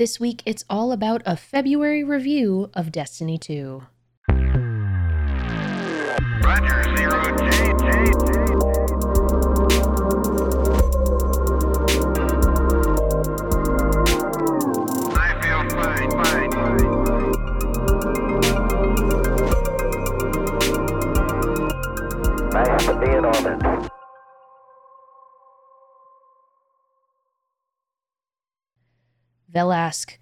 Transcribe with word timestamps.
This 0.00 0.18
week, 0.18 0.42
it's 0.46 0.64
all 0.70 0.92
about 0.92 1.20
a 1.26 1.36
February 1.36 2.02
review 2.02 2.70
of 2.72 2.90
Destiny 2.90 3.36
2. 3.36 3.82
Roger, 6.42 6.96
zero 6.96 7.36
J, 7.36 7.49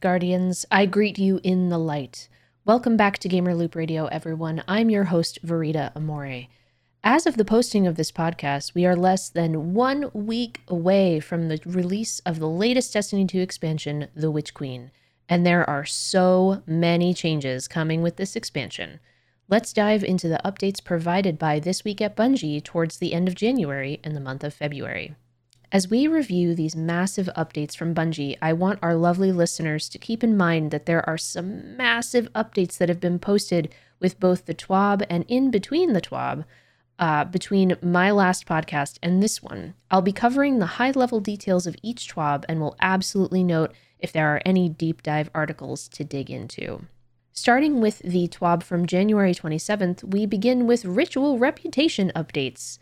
Guardians, 0.00 0.64
I 0.70 0.86
greet 0.86 1.18
you 1.18 1.40
in 1.42 1.68
the 1.68 1.76
light. 1.76 2.30
Welcome 2.64 2.96
back 2.96 3.18
to 3.18 3.28
Gamer 3.28 3.54
Loop 3.54 3.74
Radio, 3.74 4.06
everyone. 4.06 4.64
I'm 4.66 4.88
your 4.88 5.04
host, 5.04 5.44
Verita 5.44 5.94
Amore. 5.94 6.46
As 7.04 7.26
of 7.26 7.36
the 7.36 7.44
posting 7.44 7.86
of 7.86 7.96
this 7.96 8.10
podcast, 8.10 8.72
we 8.74 8.86
are 8.86 8.96
less 8.96 9.28
than 9.28 9.74
one 9.74 10.10
week 10.14 10.62
away 10.68 11.20
from 11.20 11.48
the 11.48 11.60
release 11.66 12.20
of 12.20 12.38
the 12.38 12.48
latest 12.48 12.94
Destiny 12.94 13.26
2 13.26 13.40
expansion, 13.40 14.08
The 14.16 14.30
Witch 14.30 14.54
Queen. 14.54 14.90
And 15.28 15.44
there 15.44 15.68
are 15.68 15.84
so 15.84 16.62
many 16.66 17.12
changes 17.12 17.68
coming 17.68 18.00
with 18.00 18.16
this 18.16 18.36
expansion. 18.36 19.00
Let's 19.48 19.74
dive 19.74 20.02
into 20.02 20.28
the 20.28 20.40
updates 20.46 20.82
provided 20.82 21.38
by 21.38 21.60
This 21.60 21.84
Week 21.84 22.00
at 22.00 22.16
Bungie 22.16 22.64
towards 22.64 22.96
the 22.96 23.12
end 23.12 23.28
of 23.28 23.34
January 23.34 24.00
and 24.02 24.16
the 24.16 24.20
month 24.20 24.44
of 24.44 24.54
February. 24.54 25.14
As 25.70 25.90
we 25.90 26.06
review 26.06 26.54
these 26.54 26.74
massive 26.74 27.28
updates 27.36 27.76
from 27.76 27.94
Bungie, 27.94 28.38
I 28.40 28.54
want 28.54 28.78
our 28.82 28.94
lovely 28.94 29.32
listeners 29.32 29.90
to 29.90 29.98
keep 29.98 30.24
in 30.24 30.34
mind 30.34 30.70
that 30.70 30.86
there 30.86 31.06
are 31.06 31.18
some 31.18 31.76
massive 31.76 32.32
updates 32.32 32.78
that 32.78 32.88
have 32.88 33.00
been 33.00 33.18
posted 33.18 33.68
with 34.00 34.18
both 34.18 34.46
the 34.46 34.54
TWAB 34.54 35.04
and 35.10 35.26
in 35.28 35.50
between 35.50 35.92
the 35.92 36.00
TWAB, 36.00 36.46
uh, 36.98 37.24
between 37.26 37.76
my 37.82 38.10
last 38.10 38.46
podcast 38.46 38.98
and 39.02 39.22
this 39.22 39.42
one. 39.42 39.74
I'll 39.90 40.00
be 40.00 40.12
covering 40.12 40.58
the 40.58 40.78
high 40.80 40.92
level 40.92 41.20
details 41.20 41.66
of 41.66 41.76
each 41.82 42.14
TWAB 42.14 42.46
and 42.48 42.60
will 42.60 42.76
absolutely 42.80 43.44
note 43.44 43.74
if 43.98 44.10
there 44.10 44.34
are 44.34 44.40
any 44.46 44.70
deep 44.70 45.02
dive 45.02 45.28
articles 45.34 45.86
to 45.88 46.02
dig 46.02 46.30
into. 46.30 46.86
Starting 47.34 47.82
with 47.82 47.98
the 47.98 48.26
TWAB 48.26 48.62
from 48.62 48.86
January 48.86 49.34
27th, 49.34 50.02
we 50.02 50.24
begin 50.24 50.66
with 50.66 50.86
ritual 50.86 51.38
reputation 51.38 52.10
updates. 52.16 52.78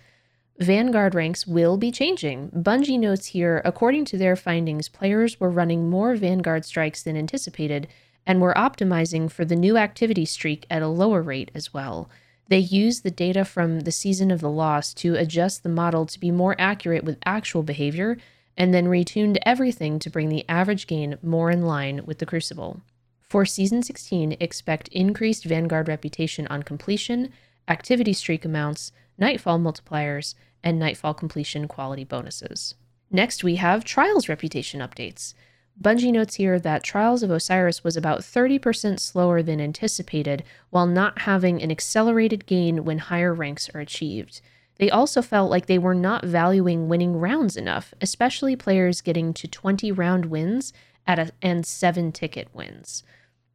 Vanguard 0.58 1.14
ranks 1.14 1.46
will 1.46 1.76
be 1.76 1.90
changing. 1.90 2.50
Bungie 2.50 2.98
notes 2.98 3.26
here, 3.26 3.60
according 3.64 4.06
to 4.06 4.16
their 4.16 4.36
findings, 4.36 4.88
players 4.88 5.38
were 5.38 5.50
running 5.50 5.90
more 5.90 6.16
Vanguard 6.16 6.64
strikes 6.64 7.02
than 7.02 7.16
anticipated 7.16 7.88
and 8.26 8.40
were 8.40 8.54
optimizing 8.54 9.30
for 9.30 9.44
the 9.44 9.54
new 9.54 9.76
activity 9.76 10.24
streak 10.24 10.64
at 10.70 10.82
a 10.82 10.88
lower 10.88 11.20
rate 11.20 11.50
as 11.54 11.74
well. 11.74 12.08
They 12.48 12.58
used 12.58 13.02
the 13.02 13.10
data 13.10 13.44
from 13.44 13.80
the 13.80 13.92
Season 13.92 14.30
of 14.30 14.40
the 14.40 14.50
Lost 14.50 14.96
to 14.98 15.14
adjust 15.14 15.62
the 15.62 15.68
model 15.68 16.06
to 16.06 16.18
be 16.18 16.30
more 16.30 16.56
accurate 16.58 17.04
with 17.04 17.18
actual 17.26 17.62
behavior 17.62 18.16
and 18.56 18.72
then 18.72 18.86
retuned 18.86 19.36
everything 19.44 19.98
to 19.98 20.10
bring 20.10 20.30
the 20.30 20.48
average 20.48 20.86
gain 20.86 21.18
more 21.22 21.50
in 21.50 21.62
line 21.62 22.00
with 22.06 22.18
the 22.18 22.26
Crucible. 22.26 22.80
For 23.28 23.44
Season 23.44 23.82
16, 23.82 24.36
expect 24.40 24.88
increased 24.88 25.44
Vanguard 25.44 25.88
reputation 25.88 26.46
on 26.46 26.62
completion, 26.62 27.32
activity 27.68 28.12
streak 28.12 28.44
amounts, 28.44 28.92
Nightfall 29.18 29.58
multipliers, 29.58 30.34
and 30.62 30.78
Nightfall 30.78 31.14
completion 31.14 31.68
quality 31.68 32.04
bonuses. 32.04 32.74
Next, 33.10 33.44
we 33.44 33.56
have 33.56 33.84
Trials 33.84 34.28
reputation 34.28 34.80
updates. 34.80 35.34
Bungie 35.80 36.12
notes 36.12 36.36
here 36.36 36.58
that 36.58 36.82
Trials 36.82 37.22
of 37.22 37.30
Osiris 37.30 37.84
was 37.84 37.96
about 37.96 38.20
30% 38.20 38.98
slower 38.98 39.42
than 39.42 39.60
anticipated, 39.60 40.42
while 40.70 40.86
not 40.86 41.20
having 41.20 41.62
an 41.62 41.70
accelerated 41.70 42.46
gain 42.46 42.84
when 42.84 42.98
higher 42.98 43.34
ranks 43.34 43.68
are 43.74 43.80
achieved. 43.80 44.40
They 44.78 44.90
also 44.90 45.22
felt 45.22 45.50
like 45.50 45.66
they 45.66 45.78
were 45.78 45.94
not 45.94 46.24
valuing 46.24 46.88
winning 46.88 47.16
rounds 47.16 47.56
enough, 47.56 47.94
especially 48.00 48.56
players 48.56 49.00
getting 49.00 49.32
to 49.34 49.48
20 49.48 49.92
round 49.92 50.26
wins 50.26 50.72
at 51.06 51.18
a, 51.18 51.30
and 51.40 51.64
7 51.64 52.12
ticket 52.12 52.48
wins. 52.54 53.02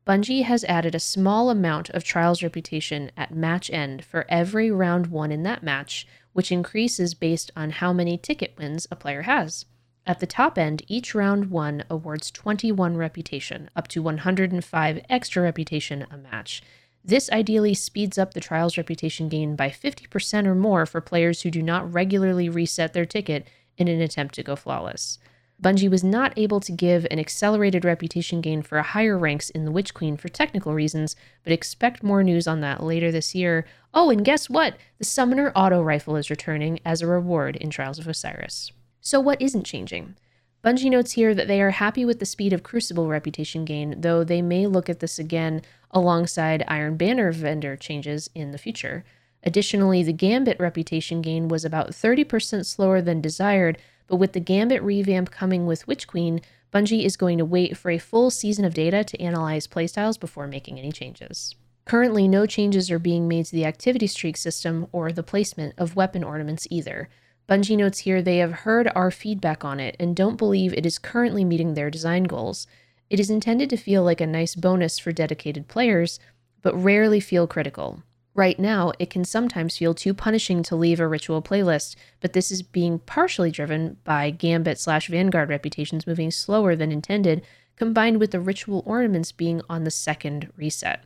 Bungie 0.06 0.44
has 0.44 0.64
added 0.64 0.96
a 0.96 1.00
small 1.00 1.50
amount 1.50 1.90
of 1.92 2.04
Trials 2.04 2.42
reputation 2.42 3.12
at 3.16 3.36
match 3.36 3.70
end 3.70 4.04
for 4.04 4.26
every 4.30 4.72
round 4.72 5.08
won 5.08 5.32
in 5.32 5.44
that 5.44 5.62
match, 5.62 6.08
which 6.34 6.52
increases 6.52 7.14
based 7.14 7.52
on 7.56 7.70
how 7.70 7.94
many 7.94 8.18
ticket 8.18 8.56
wins 8.58 8.88
a 8.90 8.96
player 8.96 9.24
has. 9.24 9.66
At 10.08 10.20
the 10.20 10.26
top 10.26 10.58
end, 10.58 10.82
each 10.88 11.14
round 11.14 11.52
won 11.52 11.84
awards 11.90 12.32
21 12.32 12.98
reputation, 12.98 13.70
up 13.76 13.88
to 13.90 14.02
105 14.02 15.06
extra 15.08 15.44
reputation 15.44 16.08
a 16.10 16.18
match. 16.18 16.64
This 17.06 17.32
ideally 17.32 17.76
speeds 17.76 18.18
up 18.18 18.34
the 18.34 18.40
Trials 18.40 18.78
reputation 18.78 19.30
gain 19.30 19.56
by 19.56 19.70
50% 19.70 20.48
or 20.48 20.56
more 20.56 20.88
for 20.88 21.02
players 21.02 21.42
who 21.42 21.52
do 21.52 21.62
not 21.62 21.92
regularly 21.92 22.50
reset 22.50 22.94
their 22.94 23.06
ticket 23.06 23.48
in 23.78 23.88
an 23.88 24.02
attempt 24.02 24.34
to 24.36 24.44
go 24.44 24.56
flawless. 24.56 25.20
Bungie 25.62 25.92
was 25.92 26.04
not 26.04 26.34
able 26.38 26.60
to 26.60 26.72
give 26.72 27.06
an 27.12 27.20
accelerated 27.20 27.86
reputation 27.86 28.42
gain 28.42 28.64
for 28.64 28.82
higher 28.82 29.16
ranks 29.16 29.52
in 29.52 29.64
the 29.64 29.72
Witch 29.72 29.94
Queen 29.94 30.18
for 30.18 30.28
technical 30.28 30.74
reasons, 30.74 31.16
but 31.44 31.54
expect 31.54 32.02
more 32.02 32.24
news 32.24 32.48
on 32.48 32.62
that 32.62 32.82
later 32.82 33.12
this 33.12 33.36
year. 33.36 33.66
Oh, 33.94 34.10
and 34.10 34.26
guess 34.26 34.50
what? 34.50 34.76
The 34.98 35.06
Summoner 35.06 35.52
Auto 35.56 35.84
Rifle 35.84 36.16
is 36.16 36.32
returning 36.32 36.80
as 36.84 37.02
a 37.02 37.08
reward 37.08 37.56
in 37.58 37.70
Trials 37.70 38.00
of 38.00 38.08
Osiris. 38.08 38.72
So, 39.02 39.20
what 39.20 39.40
isn't 39.40 39.66
changing? 39.66 40.16
Bungie 40.64 40.90
notes 40.90 41.14
here 41.14 41.36
that 41.36 41.48
they 41.48 41.62
are 41.62 41.72
happy 41.72 42.06
with 42.06 42.20
the 42.20 42.26
speed 42.26 42.54
of 42.54 42.64
Crucible 42.64 43.08
reputation 43.08 43.64
gain, 43.64 44.02
though 44.02 44.24
they 44.24 44.42
may 44.42 44.66
look 44.66 44.90
at 44.90 45.00
this 45.00 45.20
again 45.20 45.62
alongside 45.92 46.64
Iron 46.68 46.98
Banner 46.98 47.32
vendor 47.32 47.76
changes 47.76 48.30
in 48.34 48.52
the 48.52 48.58
future. 48.58 49.04
Additionally, 49.44 50.04
the 50.04 50.14
Gambit 50.14 50.60
reputation 50.60 51.22
gain 51.22 51.48
was 51.48 51.66
about 51.66 51.92
30% 51.92 52.66
slower 52.66 53.02
than 53.02 53.22
desired, 53.22 53.80
but 54.12 54.18
with 54.18 54.34
the 54.34 54.42
Gambit 54.42 54.84
revamp 54.84 55.32
coming 55.32 55.66
with 55.66 55.88
Witch 55.88 56.06
Queen, 56.06 56.42
Bungie 56.74 57.06
is 57.06 57.16
going 57.16 57.38
to 57.38 57.46
wait 57.46 57.78
for 57.78 57.90
a 57.90 57.98
full 57.98 58.30
season 58.30 58.66
of 58.66 58.74
data 58.74 59.06
to 59.06 59.22
analyze 59.22 59.68
playstyles 59.68 60.20
before 60.20 60.48
making 60.48 60.78
any 60.78 60.92
changes. 60.92 61.56
Currently, 61.86 62.28
no 62.28 62.46
changes 62.46 62.92
are 62.92 63.00
being 63.00 63.30
made 63.30 63.46
to 63.46 63.54
the 63.54 63.64
activity 63.64 64.08
streak 64.08 64.36
system 64.36 64.88
or 64.92 65.14
the 65.14 65.24
placement 65.24 65.76
of 65.78 65.96
weapon 65.96 66.26
ornaments 66.26 66.68
either. 66.70 67.08
Bungie 67.48 67.78
notes 67.78 68.00
here 68.00 68.22
they 68.22 68.40
have 68.40 68.52
heard 68.52 68.92
our 68.94 69.12
feedback 69.12 69.64
on 69.64 69.80
it 69.80 69.96
and 69.98 70.14
don't 70.14 70.36
believe 70.36 70.74
it 70.74 70.86
is 70.86 71.00
currently 71.00 71.46
meeting 71.46 71.74
their 71.74 71.90
design 71.90 72.26
goals. 72.26 72.68
It 73.10 73.18
is 73.18 73.30
intended 73.30 73.70
to 73.70 73.78
feel 73.78 74.04
like 74.04 74.20
a 74.20 74.28
nice 74.28 74.56
bonus 74.56 75.00
for 75.00 75.14
dedicated 75.14 75.70
players, 75.70 76.20
but 76.62 76.76
rarely 76.76 77.22
feel 77.22 77.48
critical. 77.48 78.04
Right 78.34 78.58
now, 78.58 78.94
it 78.98 79.10
can 79.10 79.26
sometimes 79.26 79.78
feel 79.78 79.94
too 79.94 80.14
punishing 80.14 80.64
to 80.64 80.76
leave 80.76 81.02
a 81.02 81.08
ritual 81.08 81.42
playlist, 81.42 81.96
but 82.22 82.32
this 82.32 82.50
is 82.50 82.62
being 82.62 83.00
partially 83.00 83.52
driven 83.52 83.98
by 84.06 84.30
Gambit 84.30 84.80
slash 84.80 85.10
Vanguard 85.10 85.50
reputations 85.50 86.08
moving 86.08 86.32
slower 86.32 86.76
than 86.76 86.94
intended, 86.94 87.42
combined 87.76 88.20
with 88.20 88.32
the 88.32 88.40
ritual 88.40 88.84
ornaments 88.86 89.34
being 89.34 89.62
on 89.70 89.84
the 89.84 89.92
second 89.92 90.50
reset. 90.56 91.04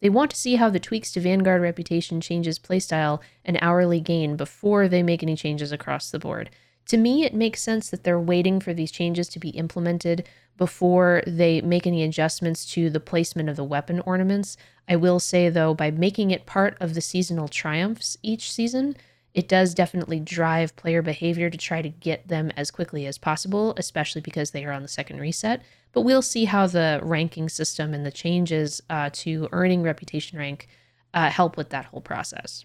They 0.00 0.10
want 0.10 0.30
to 0.30 0.36
see 0.36 0.56
how 0.56 0.68
the 0.68 0.78
tweaks 0.78 1.10
to 1.12 1.20
Vanguard 1.20 1.62
reputation 1.62 2.20
changes 2.20 2.58
playstyle 2.58 3.20
and 3.44 3.58
hourly 3.62 4.00
gain 4.00 4.36
before 4.36 4.88
they 4.88 5.02
make 5.02 5.22
any 5.22 5.36
changes 5.36 5.72
across 5.72 6.10
the 6.10 6.18
board. 6.18 6.50
To 6.88 6.96
me, 6.96 7.24
it 7.24 7.34
makes 7.34 7.62
sense 7.62 7.90
that 7.90 8.04
they're 8.04 8.20
waiting 8.20 8.60
for 8.60 8.72
these 8.72 8.90
changes 8.90 9.28
to 9.30 9.38
be 9.38 9.50
implemented 9.50 10.28
before 10.58 11.22
they 11.26 11.62
make 11.62 11.86
any 11.86 12.02
adjustments 12.02 12.66
to 12.72 12.90
the 12.90 13.00
placement 13.00 13.48
of 13.48 13.56
the 13.56 13.64
weapon 13.64 14.00
ornaments. 14.00 14.58
I 14.86 14.96
will 14.96 15.20
say, 15.20 15.48
though, 15.48 15.72
by 15.72 15.90
making 15.90 16.30
it 16.30 16.44
part 16.44 16.76
of 16.80 16.92
the 16.92 17.00
seasonal 17.00 17.48
triumphs 17.48 18.18
each 18.22 18.52
season, 18.52 18.96
it 19.34 19.48
does 19.48 19.72
definitely 19.72 20.18
drive 20.20 20.74
player 20.76 21.00
behavior 21.00 21.48
to 21.48 21.56
try 21.56 21.80
to 21.80 21.88
get 21.88 22.28
them 22.28 22.50
as 22.56 22.70
quickly 22.70 23.06
as 23.06 23.18
possible, 23.18 23.74
especially 23.76 24.20
because 24.20 24.50
they 24.50 24.64
are 24.64 24.72
on 24.72 24.82
the 24.82 24.88
second 24.88 25.20
reset. 25.20 25.62
But 25.92 26.02
we'll 26.02 26.22
see 26.22 26.44
how 26.44 26.66
the 26.66 27.00
ranking 27.02 27.48
system 27.48 27.94
and 27.94 28.04
the 28.04 28.10
changes 28.10 28.82
uh, 28.90 29.10
to 29.12 29.48
earning 29.52 29.82
reputation 29.82 30.38
rank 30.38 30.68
uh, 31.14 31.30
help 31.30 31.56
with 31.56 31.70
that 31.70 31.86
whole 31.86 32.00
process. 32.00 32.64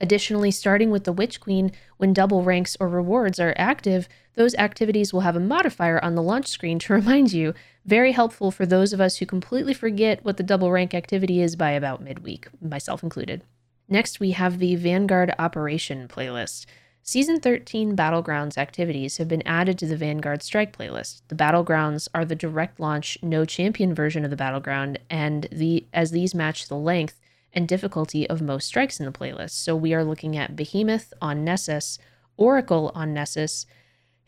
Additionally, 0.00 0.50
starting 0.50 0.90
with 0.90 1.04
the 1.04 1.12
Witch 1.12 1.40
Queen, 1.40 1.72
when 1.98 2.14
double 2.14 2.42
ranks 2.42 2.76
or 2.80 2.88
rewards 2.88 3.38
are 3.38 3.54
active, 3.56 4.08
those 4.34 4.54
activities 4.54 5.12
will 5.12 5.20
have 5.20 5.36
a 5.36 5.40
modifier 5.40 6.02
on 6.02 6.14
the 6.14 6.22
launch 6.22 6.46
screen 6.46 6.78
to 6.78 6.92
remind 6.94 7.32
you. 7.32 7.52
Very 7.84 8.12
helpful 8.12 8.50
for 8.50 8.64
those 8.64 8.92
of 8.92 9.00
us 9.00 9.18
who 9.18 9.26
completely 9.26 9.74
forget 9.74 10.24
what 10.24 10.38
the 10.38 10.42
double 10.42 10.70
rank 10.70 10.94
activity 10.94 11.42
is 11.42 11.56
by 11.56 11.72
about 11.72 12.02
midweek, 12.02 12.48
myself 12.62 13.02
included. 13.02 13.42
Next, 13.88 14.20
we 14.20 14.30
have 14.30 14.58
the 14.58 14.76
Vanguard 14.76 15.34
Operation 15.38 16.08
playlist. 16.08 16.64
Season 17.02 17.40
13 17.40 17.96
Battlegrounds 17.96 18.56
activities 18.56 19.16
have 19.16 19.26
been 19.26 19.42
added 19.46 19.78
to 19.78 19.86
the 19.86 19.96
Vanguard 19.96 20.42
Strike 20.42 20.76
playlist. 20.76 21.22
The 21.28 21.34
Battlegrounds 21.34 22.08
are 22.14 22.24
the 22.24 22.36
direct 22.36 22.78
launch 22.78 23.18
no 23.22 23.44
champion 23.44 23.94
version 23.94 24.24
of 24.24 24.30
the 24.30 24.36
Battleground 24.36 24.98
and 25.10 25.48
the 25.50 25.86
as 25.92 26.10
these 26.10 26.34
match 26.34 26.68
the 26.68 26.76
length 26.76 27.18
and 27.52 27.66
difficulty 27.66 28.28
of 28.28 28.40
most 28.40 28.66
strikes 28.66 29.00
in 29.00 29.06
the 29.06 29.12
playlist. 29.12 29.52
So 29.52 29.74
we 29.74 29.94
are 29.94 30.04
looking 30.04 30.36
at 30.36 30.56
Behemoth 30.56 31.12
on 31.20 31.44
Nessus, 31.44 31.98
Oracle 32.36 32.92
on 32.94 33.12
Nessus, 33.12 33.66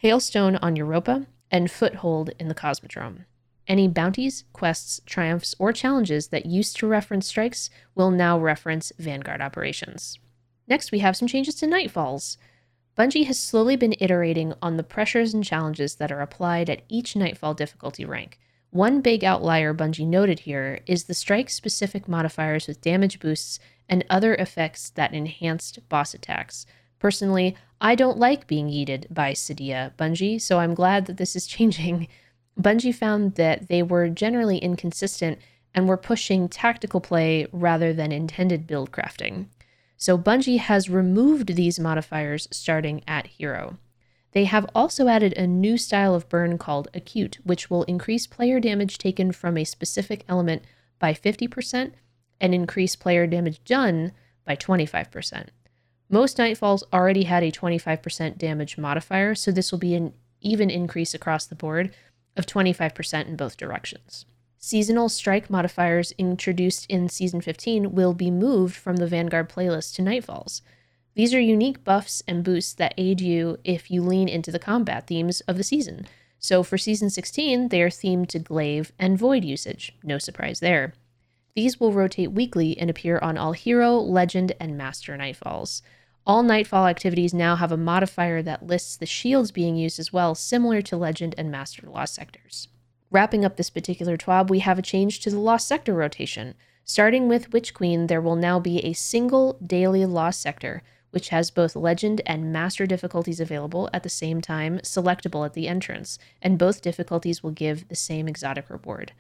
Hailstone 0.03 0.59
on 0.61 0.77
Europa, 0.77 1.27
and 1.51 1.71
Foothold 1.71 2.31
in 2.39 2.49
the 2.49 2.55
Cosmodrome. 2.55 3.25
Any 3.69 3.87
bounties, 3.87 4.45
quests, 4.53 5.01
triumphs, 5.07 5.55
or 5.59 5.73
challenges 5.73 6.29
that 6.29 6.47
used 6.47 6.77
to 6.77 6.87
reference 6.87 7.29
strikes 7.29 7.71
will 7.95 8.11
now 8.11 8.39
reference 8.39 8.93
Vanguard 8.99 9.41
operations. 9.41 10.19
Next, 10.67 10.91
we 10.91 10.99
have 10.99 11.17
some 11.17 11.29
changes 11.29 11.55
to 11.57 11.67
Nightfalls. 11.67 12.37
Bungie 12.99 13.27
has 13.27 13.39
slowly 13.39 13.77
been 13.77 13.95
iterating 14.01 14.53
on 14.61 14.77
the 14.77 14.83
pressures 14.83 15.33
and 15.33 15.45
challenges 15.45 15.95
that 15.97 16.11
are 16.11 16.21
applied 16.21 16.69
at 16.69 16.83
each 16.89 17.15
Nightfall 17.15 17.55
difficulty 17.55 18.05
rank. 18.05 18.39
One 18.73 19.03
big 19.03 19.23
outlier 19.23 19.75
Bungie 19.75 20.07
noted 20.07 20.41
here 20.41 20.81
is 20.87 21.05
the 21.05 21.13
strike 21.13 21.51
specific 21.51 22.09
modifiers 22.09 22.67
with 22.67 22.81
damage 22.81 23.21
boosts 23.21 23.59
and 23.87 24.03
other 24.09 24.35
effects 24.35 24.89
that 24.95 25.13
enhanced 25.13 25.87
boss 25.91 26.15
attacks. 26.15 26.65
Personally, 26.99 27.55
I 27.83 27.95
don't 27.95 28.17
like 28.17 28.47
being 28.47 28.69
yeeted 28.69 29.13
by 29.13 29.35
Cydia 29.35 29.93
Bungie, 29.99 30.41
so 30.41 30.59
I'm 30.59 30.73
glad 30.73 31.05
that 31.05 31.19
this 31.19 31.37
is 31.37 31.47
changing. 31.57 32.09
Bungie 32.59 32.95
found 32.95 33.35
that 33.35 33.69
they 33.69 33.83
were 33.83 34.09
generally 34.09 34.57
inconsistent 34.57 35.39
and 35.75 35.87
were 35.87 35.99
pushing 35.99 36.49
tactical 36.49 37.03
play 37.03 37.47
rather 37.53 37.93
than 37.93 38.11
intended 38.11 38.67
build 38.67 38.91
crafting. 38.91 39.49
So 39.99 40.17
Bungie 40.17 40.61
has 40.61 40.89
removed 40.89 41.57
these 41.57 41.79
modifiers 41.79 42.49
starting 42.51 43.03
at 43.07 43.27
hero. 43.27 43.77
They 44.33 44.45
have 44.45 44.67
also 44.75 45.09
added 45.09 45.35
a 45.35 45.47
new 45.47 45.77
style 45.77 46.15
of 46.15 46.29
burn 46.29 46.59
called 46.59 46.89
acute, 46.95 47.39
which 47.45 47.71
will 47.71 47.85
increase 47.85 48.27
player 48.27 48.61
damage 48.61 48.99
taken 48.99 49.33
from 49.33 49.57
a 49.57 49.65
specific 49.65 50.25
element 50.29 50.63
by 50.99 51.13
50% 51.13 51.93
and 52.41 52.55
increase 52.55 52.97
player 52.97 53.27
damage 53.27 53.63
done 53.65 54.13
by 54.45 54.57
25%. 54.57 55.49
Most 56.09 56.37
Nightfalls 56.37 56.83
already 56.93 57.25
had 57.25 57.43
a 57.43 57.53
25% 57.53 58.39
damage 58.39 58.77
modifier, 58.77 59.35
so 59.35 59.51
this 59.51 59.71
will 59.71 59.79
be 59.79 59.95
an 59.95 60.13
even 60.41 60.71
increase 60.71 61.15
across 61.15 61.47
the 61.47 61.55
board 61.55 61.95
of 62.37 62.47
25% 62.47 63.27
in 63.27 63.37
both 63.37 63.57
directions. 63.57 64.27
Seasonal 64.59 65.09
strike 65.09 65.51
modifiers 65.51 66.13
introduced 66.19 66.87
in 66.89 67.09
Season 67.09 67.41
15 67.41 67.95
will 67.95 68.15
be 68.15 68.31
moved 68.31 68.77
from 68.77 68.97
the 68.97 69.07
Vanguard 69.07 69.49
playlist 69.49 69.95
to 69.95 70.03
Nightfalls. 70.03 70.61
These 71.15 71.35
are 71.35 71.41
unique 71.41 71.85
buffs 71.85 72.23
and 72.27 72.43
boosts 72.43 72.73
that 72.75 72.95
aid 72.97 73.21
you 73.21 73.59
if 73.65 73.91
you 73.91 74.03
lean 74.03 74.29
into 74.29 74.51
the 74.51 74.59
combat 74.59 75.07
themes 75.07 75.43
of 75.43 75.57
the 75.59 75.65
season. 75.65 76.07
So 76.39 76.63
for 76.63 76.79
Season 76.79 77.11
16, 77.11 77.69
they 77.69 77.83
are 77.83 77.91
themed 77.91 78.29
to 78.29 78.39
Glaive 78.39 78.93
and 78.99 79.19
Void 79.19 79.45
usage. 79.45 79.95
No 80.03 80.19
surprise 80.19 80.61
there. 80.61 80.95
These 81.55 81.79
will 81.79 81.93
rotate 81.93 82.33
weekly 82.33 82.79
and 82.79 82.89
appear 82.89 83.19
on 83.19 83.37
all 83.37 83.53
Hero, 83.53 83.97
Legend, 83.97 84.53
and 84.59 84.77
Master 84.77 85.17
Nightfalls. 85.17 85.83
All 86.27 86.43
Nightfall 86.43 86.87
activities 86.87 87.35
now 87.35 87.57
have 87.57 87.73
a 87.73 87.77
modifier 87.77 88.43
that 88.43 88.67
lists 88.67 88.97
the 88.97 89.07
shields 89.07 89.51
being 89.51 89.77
used 89.77 90.01
as 90.01 90.13
well, 90.13 90.35
similar 90.35 90.81
to 90.83 90.97
Legend 90.97 91.35
and 91.37 91.51
Master 91.51 91.87
Lost 91.87 92.15
sectors. 92.15 92.69
Wrapping 93.11 93.45
up 93.45 93.57
this 93.57 93.71
particular 93.71 94.17
TWAB, 94.17 94.49
we 94.49 94.61
have 94.61 94.79
a 94.79 94.83
change 94.83 95.21
to 95.21 95.31
the 95.31 95.39
Lost 95.39 95.69
Sector 95.69 95.93
rotation. 95.93 96.55
Starting 96.85 97.29
with 97.29 97.53
Witch 97.53 97.75
Queen, 97.75 98.07
there 98.07 98.21
will 98.21 98.37
now 98.37 98.59
be 98.59 98.79
a 98.79 98.95
single 98.95 99.59
daily 99.65 100.07
Lost 100.07 100.41
Sector, 100.41 100.83
which 101.13 101.29
has 101.29 101.51
both 101.51 101.77
Legend 101.77 102.21
and 102.27 102.53
Master 102.53 102.87
difficulties 102.87 103.41
available 103.41 103.89
at 103.93 104.03
the 104.03 104.09
same 104.09 104.41
time, 104.41 104.79
selectable 104.81 105.47
at 105.47 105.55
the 105.55 105.69
entrance, 105.69 106.19
and 106.43 106.59
both 106.59 106.83
difficulties 106.83 107.43
will 107.43 107.53
give 107.53 107.89
the 107.89 107.95
same 107.95 108.29
exotic 108.29 108.69
reward. 108.69 109.13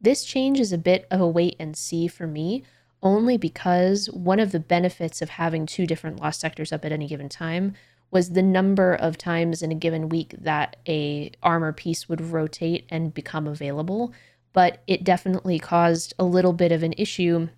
This 0.00 0.24
change 0.24 0.58
is 0.58 0.72
a 0.72 0.78
bit 0.78 1.06
of 1.10 1.20
a 1.20 1.28
wait 1.28 1.54
and 1.60 1.76
see 1.76 2.08
for 2.08 2.26
me, 2.26 2.64
only 3.02 3.36
because 3.36 4.08
one 4.10 4.40
of 4.40 4.52
the 4.52 4.60
benefits 4.60 5.20
of 5.20 5.30
having 5.30 5.66
two 5.66 5.86
different 5.86 6.20
Lost 6.20 6.40
Sectors 6.40 6.72
up 6.72 6.84
at 6.84 6.92
any 6.92 7.06
given 7.06 7.28
time 7.28 7.74
was 8.10 8.30
the 8.30 8.42
number 8.42 8.94
of 8.94 9.18
times 9.18 9.62
in 9.62 9.72
a 9.72 9.76
given 9.76 10.08
week 10.08 10.34
that 10.38 10.76
a 10.88 11.30
armor 11.42 11.72
piece 11.72 12.08
would 12.08 12.20
rotate 12.20 12.86
and 12.88 13.14
become 13.14 13.46
available 13.46 14.12
but 14.52 14.82
it 14.86 15.04
definitely 15.04 15.58
caused 15.58 16.12
a 16.18 16.24
little 16.24 16.52
bit 16.52 16.72
of 16.72 16.82
an 16.82 16.94
issue 16.96 17.48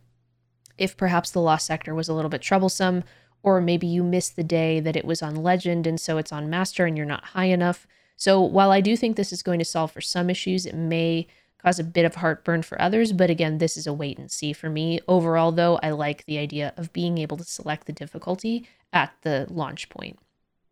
if 0.78 0.96
perhaps 0.96 1.30
the 1.30 1.40
lost 1.40 1.66
sector 1.66 1.94
was 1.94 2.08
a 2.08 2.14
little 2.14 2.28
bit 2.28 2.40
troublesome 2.42 3.04
or 3.44 3.60
maybe 3.60 3.86
you 3.86 4.02
missed 4.02 4.34
the 4.34 4.42
day 4.42 4.80
that 4.80 4.96
it 4.96 5.04
was 5.04 5.22
on 5.22 5.36
legend 5.36 5.86
and 5.86 6.00
so 6.00 6.18
it's 6.18 6.32
on 6.32 6.50
master 6.50 6.86
and 6.86 6.96
you're 6.96 7.06
not 7.06 7.24
high 7.26 7.44
enough 7.44 7.86
so 8.16 8.40
while 8.40 8.72
i 8.72 8.80
do 8.80 8.96
think 8.96 9.16
this 9.16 9.32
is 9.32 9.42
going 9.42 9.58
to 9.58 9.64
solve 9.64 9.92
for 9.92 10.00
some 10.00 10.28
issues 10.28 10.66
it 10.66 10.74
may 10.74 11.26
cause 11.62 11.78
a 11.78 11.84
bit 11.84 12.04
of 12.04 12.16
heartburn 12.16 12.62
for 12.62 12.80
others 12.80 13.12
but 13.12 13.30
again 13.30 13.58
this 13.58 13.76
is 13.76 13.86
a 13.86 13.92
wait 13.92 14.18
and 14.18 14.30
see 14.30 14.52
for 14.52 14.68
me 14.68 14.98
overall 15.06 15.52
though 15.52 15.78
i 15.82 15.90
like 15.90 16.24
the 16.26 16.38
idea 16.38 16.72
of 16.76 16.92
being 16.92 17.18
able 17.18 17.36
to 17.36 17.44
select 17.44 17.86
the 17.86 17.92
difficulty 17.92 18.66
at 18.92 19.12
the 19.22 19.46
launch 19.48 19.88
point 19.88 20.18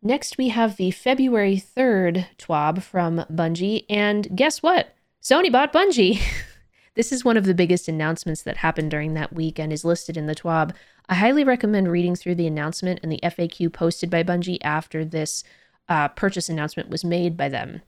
Next, 0.05 0.37
we 0.37 0.49
have 0.49 0.75
the 0.75 0.91
February 0.91 1.55
3rd 1.55 2.25
TWAB 2.37 2.83
from 2.83 3.23
Bungie. 3.31 3.85
And 3.89 4.35
guess 4.35 4.61
what? 4.61 4.93
Sony 5.21 5.49
bought 5.49 5.71
Bungie. 5.71 6.21
this 6.95 7.11
is 7.11 7.25
one 7.25 7.37
of 7.37 7.45
the 7.45 7.53
biggest 7.53 7.87
announcements 7.87 8.43
that 8.43 8.57
happened 8.57 8.91
during 8.91 9.13
that 9.15 9.33
week 9.33 9.59
and 9.59 9.73
is 9.73 9.83
listed 9.83 10.15
in 10.15 10.27
the 10.27 10.35
TWAB. 10.35 10.73
I 11.09 11.15
highly 11.15 11.43
recommend 11.43 11.91
reading 11.91 12.15
through 12.15 12.35
the 12.35 12.47
announcement 12.47 12.99
and 13.01 13.11
the 13.11 13.19
FAQ 13.23 13.73
posted 13.73 14.09
by 14.09 14.23
Bungie 14.23 14.59
after 14.61 15.03
this 15.03 15.43
uh, 15.89 16.09
purchase 16.09 16.49
announcement 16.49 16.89
was 16.89 17.03
made 17.03 17.35
by 17.35 17.49
them. 17.49 17.81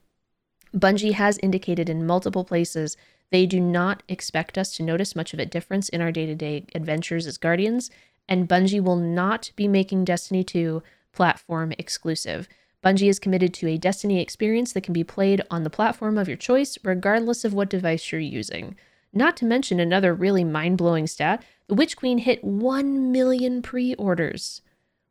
Bungie 0.74 1.12
has 1.12 1.38
indicated 1.38 1.88
in 1.88 2.06
multiple 2.06 2.44
places 2.44 2.96
they 3.30 3.46
do 3.46 3.60
not 3.60 4.02
expect 4.08 4.58
us 4.58 4.72
to 4.76 4.82
notice 4.82 5.16
much 5.16 5.32
of 5.32 5.40
a 5.40 5.46
difference 5.46 5.88
in 5.88 6.00
our 6.00 6.12
day 6.12 6.26
to 6.26 6.34
day 6.34 6.66
adventures 6.74 7.26
as 7.26 7.38
Guardians, 7.38 7.90
and 8.28 8.48
Bungie 8.48 8.82
will 8.82 8.96
not 8.96 9.50
be 9.56 9.68
making 9.68 10.04
Destiny 10.04 10.44
2 10.44 10.82
platform 11.12 11.72
exclusive. 11.78 12.48
Bungie 12.84 13.08
is 13.08 13.18
committed 13.18 13.54
to 13.54 13.68
a 13.68 13.78
Destiny 13.78 14.20
experience 14.20 14.72
that 14.72 14.82
can 14.82 14.92
be 14.92 15.02
played 15.02 15.42
on 15.50 15.64
the 15.64 15.70
platform 15.70 16.18
of 16.18 16.28
your 16.28 16.36
choice, 16.36 16.78
regardless 16.84 17.44
of 17.44 17.54
what 17.54 17.70
device 17.70 18.12
you're 18.12 18.20
using. 18.20 18.76
Not 19.16 19.34
to 19.38 19.46
mention 19.46 19.80
another 19.80 20.12
really 20.12 20.44
mind 20.44 20.76
blowing 20.76 21.06
stat 21.06 21.42
the 21.68 21.74
Witch 21.74 21.96
Queen 21.96 22.18
hit 22.18 22.44
1 22.44 23.10
million 23.10 23.62
pre 23.62 23.94
orders. 23.94 24.60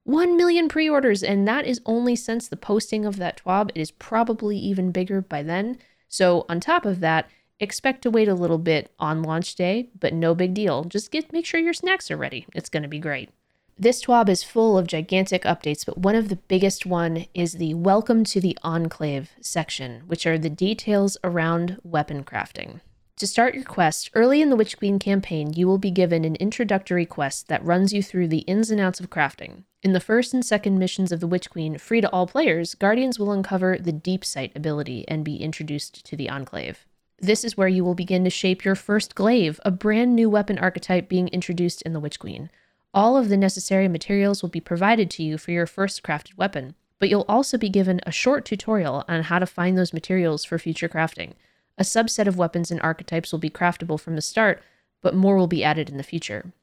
1 0.03 0.37
million 0.37 0.69
pre 0.69 0.87
orders, 0.87 1.23
and 1.23 1.47
that 1.47 1.65
is 1.65 1.81
only 1.87 2.15
since 2.15 2.47
the 2.47 2.55
posting 2.55 3.03
of 3.03 3.17
that 3.17 3.41
TWAB. 3.43 3.71
It 3.73 3.81
is 3.81 3.89
probably 3.89 4.59
even 4.59 4.91
bigger 4.91 5.21
by 5.21 5.41
then. 5.41 5.79
So, 6.07 6.45
on 6.47 6.59
top 6.59 6.85
of 6.85 6.99
that, 6.99 7.31
expect 7.59 8.03
to 8.03 8.11
wait 8.11 8.27
a 8.27 8.35
little 8.35 8.59
bit 8.59 8.93
on 8.99 9.23
launch 9.23 9.55
day, 9.55 9.89
but 9.99 10.13
no 10.13 10.35
big 10.35 10.53
deal. 10.53 10.83
Just 10.83 11.09
get 11.09 11.33
make 11.33 11.47
sure 11.47 11.59
your 11.59 11.73
snacks 11.73 12.11
are 12.11 12.15
ready. 12.15 12.45
It's 12.53 12.69
going 12.69 12.83
to 12.83 12.89
be 12.89 12.99
great. 12.99 13.31
This 13.75 14.05
TWAB 14.05 14.29
is 14.29 14.43
full 14.43 14.77
of 14.77 14.85
gigantic 14.85 15.41
updates, 15.45 15.83
but 15.83 15.97
one 15.97 16.13
of 16.13 16.29
the 16.29 16.35
biggest 16.35 16.85
one 16.85 17.25
is 17.33 17.53
the 17.53 17.73
Welcome 17.73 18.23
to 18.25 18.39
the 18.39 18.55
Enclave 18.61 19.31
section, 19.41 20.03
which 20.05 20.27
are 20.27 20.37
the 20.37 20.51
details 20.51 21.17
around 21.23 21.79
weapon 21.83 22.23
crafting. 22.23 22.81
To 23.19 23.27
start 23.27 23.55
your 23.55 23.63
quest, 23.63 24.11
early 24.13 24.41
in 24.41 24.49
the 24.49 24.57
Witch 24.57 24.77
Queen 24.77 24.99
campaign, 24.99 25.53
you 25.53 25.67
will 25.67 25.77
be 25.77 25.89
given 25.89 26.25
an 26.25 26.35
introductory 26.35 27.05
quest 27.05 27.47
that 27.47 27.63
runs 27.63 27.93
you 27.93 28.03
through 28.03 28.27
the 28.27 28.39
ins 28.39 28.69
and 28.69 28.81
outs 28.81 28.99
of 28.99 29.09
crafting. 29.09 29.63
In 29.81 29.93
the 29.93 30.01
first 30.01 30.33
and 30.33 30.43
second 30.43 30.77
missions 30.79 31.13
of 31.13 31.21
the 31.21 31.27
Witch 31.27 31.49
Queen, 31.49 31.77
free 31.77 32.01
to 32.01 32.09
all 32.09 32.27
players, 32.27 32.75
Guardians 32.75 33.17
will 33.17 33.31
uncover 33.31 33.77
the 33.77 33.93
Deep 33.93 34.25
Sight 34.25 34.51
ability 34.53 35.07
and 35.07 35.23
be 35.23 35.37
introduced 35.37 36.05
to 36.05 36.17
the 36.17 36.29
Enclave. 36.29 36.85
This 37.17 37.45
is 37.45 37.55
where 37.55 37.69
you 37.69 37.85
will 37.85 37.95
begin 37.95 38.25
to 38.25 38.29
shape 38.29 38.65
your 38.65 38.75
first 38.75 39.15
glaive, 39.15 39.61
a 39.63 39.71
brand 39.71 40.13
new 40.13 40.29
weapon 40.29 40.59
archetype 40.59 41.07
being 41.07 41.29
introduced 41.29 41.81
in 41.83 41.93
the 41.93 42.01
Witch 42.01 42.19
Queen. 42.19 42.49
All 42.93 43.15
of 43.15 43.29
the 43.29 43.37
necessary 43.37 43.87
materials 43.87 44.41
will 44.41 44.49
be 44.49 44.59
provided 44.59 45.09
to 45.11 45.23
you 45.23 45.37
for 45.37 45.51
your 45.51 45.67
first 45.67 46.03
crafted 46.03 46.35
weapon, 46.35 46.75
but 46.99 47.07
you'll 47.07 47.25
also 47.29 47.57
be 47.57 47.69
given 47.69 48.01
a 48.05 48.11
short 48.11 48.43
tutorial 48.43 49.05
on 49.07 49.23
how 49.23 49.39
to 49.39 49.45
find 49.45 49.77
those 49.77 49.93
materials 49.93 50.43
for 50.43 50.59
future 50.59 50.89
crafting. 50.89 51.35
A 51.77 51.83
subset 51.83 52.27
of 52.27 52.37
weapons 52.37 52.71
and 52.71 52.81
archetypes 52.81 53.31
will 53.31 53.39
be 53.39 53.49
craftable 53.49 53.99
from 53.99 54.15
the 54.15 54.21
start, 54.21 54.61
but 55.01 55.15
more 55.15 55.35
will 55.35 55.47
be 55.47 55.63
added 55.63 55.89
in 55.89 55.97
the 55.97 56.03
future. 56.03 56.53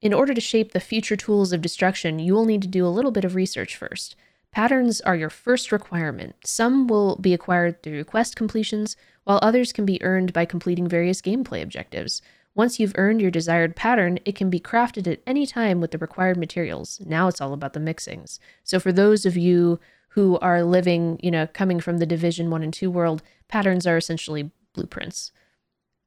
In 0.00 0.14
order 0.14 0.34
to 0.34 0.40
shape 0.40 0.72
the 0.72 0.80
future 0.80 1.16
tools 1.16 1.52
of 1.52 1.60
destruction, 1.60 2.18
you 2.18 2.34
will 2.34 2.44
need 2.44 2.62
to 2.62 2.68
do 2.68 2.86
a 2.86 2.88
little 2.88 3.12
bit 3.12 3.24
of 3.24 3.34
research 3.34 3.76
first. 3.76 4.16
Patterns 4.50 5.00
are 5.02 5.14
your 5.14 5.30
first 5.30 5.72
requirement. 5.72 6.34
Some 6.44 6.86
will 6.86 7.16
be 7.16 7.32
acquired 7.32 7.82
through 7.82 8.04
quest 8.04 8.34
completions, 8.34 8.96
while 9.24 9.38
others 9.40 9.72
can 9.72 9.86
be 9.86 10.02
earned 10.02 10.32
by 10.32 10.44
completing 10.44 10.88
various 10.88 11.22
gameplay 11.22 11.62
objectives. 11.62 12.20
Once 12.54 12.78
you've 12.78 12.92
earned 12.96 13.20
your 13.20 13.30
desired 13.30 13.76
pattern, 13.76 14.18
it 14.24 14.34
can 14.34 14.50
be 14.50 14.60
crafted 14.60 15.10
at 15.10 15.20
any 15.26 15.46
time 15.46 15.80
with 15.80 15.90
the 15.90 15.98
required 15.98 16.36
materials. 16.36 17.00
Now 17.06 17.28
it's 17.28 17.40
all 17.40 17.52
about 17.54 17.72
the 17.72 17.80
mixings. 17.80 18.38
So 18.64 18.78
for 18.78 18.92
those 18.92 19.24
of 19.24 19.36
you 19.36 19.80
who 20.08 20.38
are 20.40 20.62
living, 20.62 21.18
you 21.22 21.30
know, 21.30 21.46
coming 21.46 21.80
from 21.80 21.98
the 21.98 22.04
Division 22.04 22.50
1 22.50 22.62
and 22.62 22.74
2 22.74 22.90
world, 22.90 23.22
patterns 23.48 23.86
are 23.86 23.96
essentially 23.96 24.50
blueprints. 24.72 25.32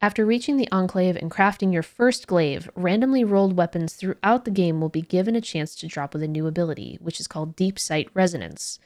After 0.02 0.26
reaching 0.26 0.58
the 0.58 0.68
Enclave 0.72 1.16
and 1.16 1.32
crafting 1.32 1.72
your 1.72 1.82
first 1.82 2.28
glaive, 2.28 2.70
randomly 2.76 3.24
rolled 3.24 3.58
weapons 3.58 3.94
throughout 3.94 4.46
the 4.46 4.52
game 4.52 4.82
will 4.82 4.90
be 4.90 5.02
given 5.02 5.36
a 5.36 5.42
chance 5.42 5.76
to 5.76 5.88
drop 5.88 6.14
with 6.14 6.22
a 6.22 6.28
new 6.28 6.48
ability, 6.48 6.98
which 7.02 7.20
is 7.20 7.28
called 7.28 7.56
Deep 7.56 7.80
Sight 7.80 8.10
Resonance. 8.14 8.78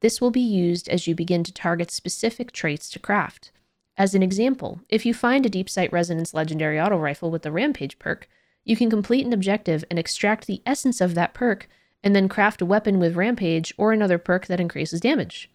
This 0.00 0.20
will 0.20 0.30
be 0.30 0.40
used 0.40 0.88
as 0.88 1.06
you 1.06 1.14
begin 1.14 1.44
to 1.44 1.52
target 1.52 1.90
specific 1.90 2.52
traits 2.52 2.90
to 2.90 2.98
craft. 2.98 3.52
As 3.96 4.14
an 4.14 4.22
example, 4.22 4.80
if 4.88 5.06
you 5.06 5.14
find 5.14 5.46
a 5.46 5.50
Deep 5.50 5.68
Sight 5.68 5.92
Resonance 5.92 6.34
Legendary 6.34 6.80
Auto 6.80 6.96
Rifle 6.96 7.30
with 7.30 7.42
the 7.42 7.52
Rampage 7.52 7.98
perk, 7.98 8.28
you 8.64 8.76
can 8.76 8.90
complete 8.90 9.26
an 9.26 9.32
objective 9.32 9.84
and 9.90 9.98
extract 9.98 10.46
the 10.46 10.62
essence 10.66 11.00
of 11.00 11.14
that 11.14 11.34
perk, 11.34 11.68
and 12.02 12.16
then 12.16 12.28
craft 12.28 12.62
a 12.62 12.66
weapon 12.66 12.98
with 12.98 13.16
Rampage 13.16 13.74
or 13.76 13.92
another 13.92 14.18
perk 14.18 14.46
that 14.46 14.60
increases 14.60 15.00
damage. 15.00 15.50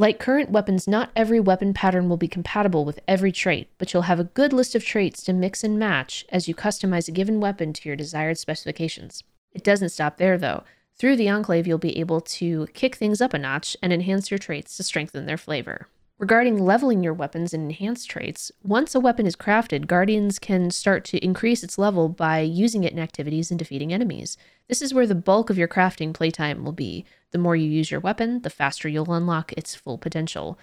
Like 0.00 0.20
current 0.20 0.50
weapons, 0.50 0.86
not 0.86 1.10
every 1.16 1.40
weapon 1.40 1.74
pattern 1.74 2.08
will 2.08 2.16
be 2.16 2.28
compatible 2.28 2.84
with 2.84 3.00
every 3.08 3.32
trait, 3.32 3.68
but 3.78 3.92
you'll 3.92 4.02
have 4.02 4.20
a 4.20 4.24
good 4.24 4.52
list 4.52 4.76
of 4.76 4.84
traits 4.84 5.24
to 5.24 5.32
mix 5.32 5.64
and 5.64 5.76
match 5.76 6.24
as 6.28 6.46
you 6.46 6.54
customize 6.54 7.08
a 7.08 7.10
given 7.10 7.40
weapon 7.40 7.72
to 7.72 7.88
your 7.88 7.96
desired 7.96 8.38
specifications. 8.38 9.24
It 9.52 9.64
doesn't 9.64 9.88
stop 9.88 10.18
there, 10.18 10.38
though. 10.38 10.62
Through 10.96 11.16
the 11.16 11.28
Enclave, 11.28 11.66
you'll 11.66 11.78
be 11.78 11.98
able 11.98 12.20
to 12.20 12.68
kick 12.74 12.94
things 12.94 13.20
up 13.20 13.34
a 13.34 13.38
notch 13.38 13.76
and 13.82 13.92
enhance 13.92 14.30
your 14.30 14.38
traits 14.38 14.76
to 14.76 14.84
strengthen 14.84 15.26
their 15.26 15.36
flavor. 15.36 15.88
Regarding 16.18 16.58
leveling 16.58 17.04
your 17.04 17.14
weapons 17.14 17.54
and 17.54 17.62
enhance 17.62 18.04
traits, 18.04 18.50
once 18.64 18.92
a 18.92 18.98
weapon 18.98 19.24
is 19.24 19.36
crafted, 19.36 19.86
Guardians 19.86 20.40
can 20.40 20.72
start 20.72 21.04
to 21.04 21.24
increase 21.24 21.62
its 21.62 21.78
level 21.78 22.08
by 22.08 22.40
using 22.40 22.82
it 22.82 22.92
in 22.92 22.98
activities 22.98 23.52
and 23.52 23.58
defeating 23.58 23.92
enemies. 23.92 24.36
This 24.66 24.82
is 24.82 24.92
where 24.92 25.06
the 25.06 25.14
bulk 25.14 25.48
of 25.48 25.56
your 25.56 25.68
crafting 25.68 26.12
playtime 26.12 26.64
will 26.64 26.72
be. 26.72 27.04
The 27.30 27.38
more 27.38 27.54
you 27.54 27.70
use 27.70 27.92
your 27.92 28.00
weapon, 28.00 28.42
the 28.42 28.50
faster 28.50 28.88
you'll 28.88 29.12
unlock 29.12 29.52
its 29.52 29.76
full 29.76 29.96
potential. 29.96 30.58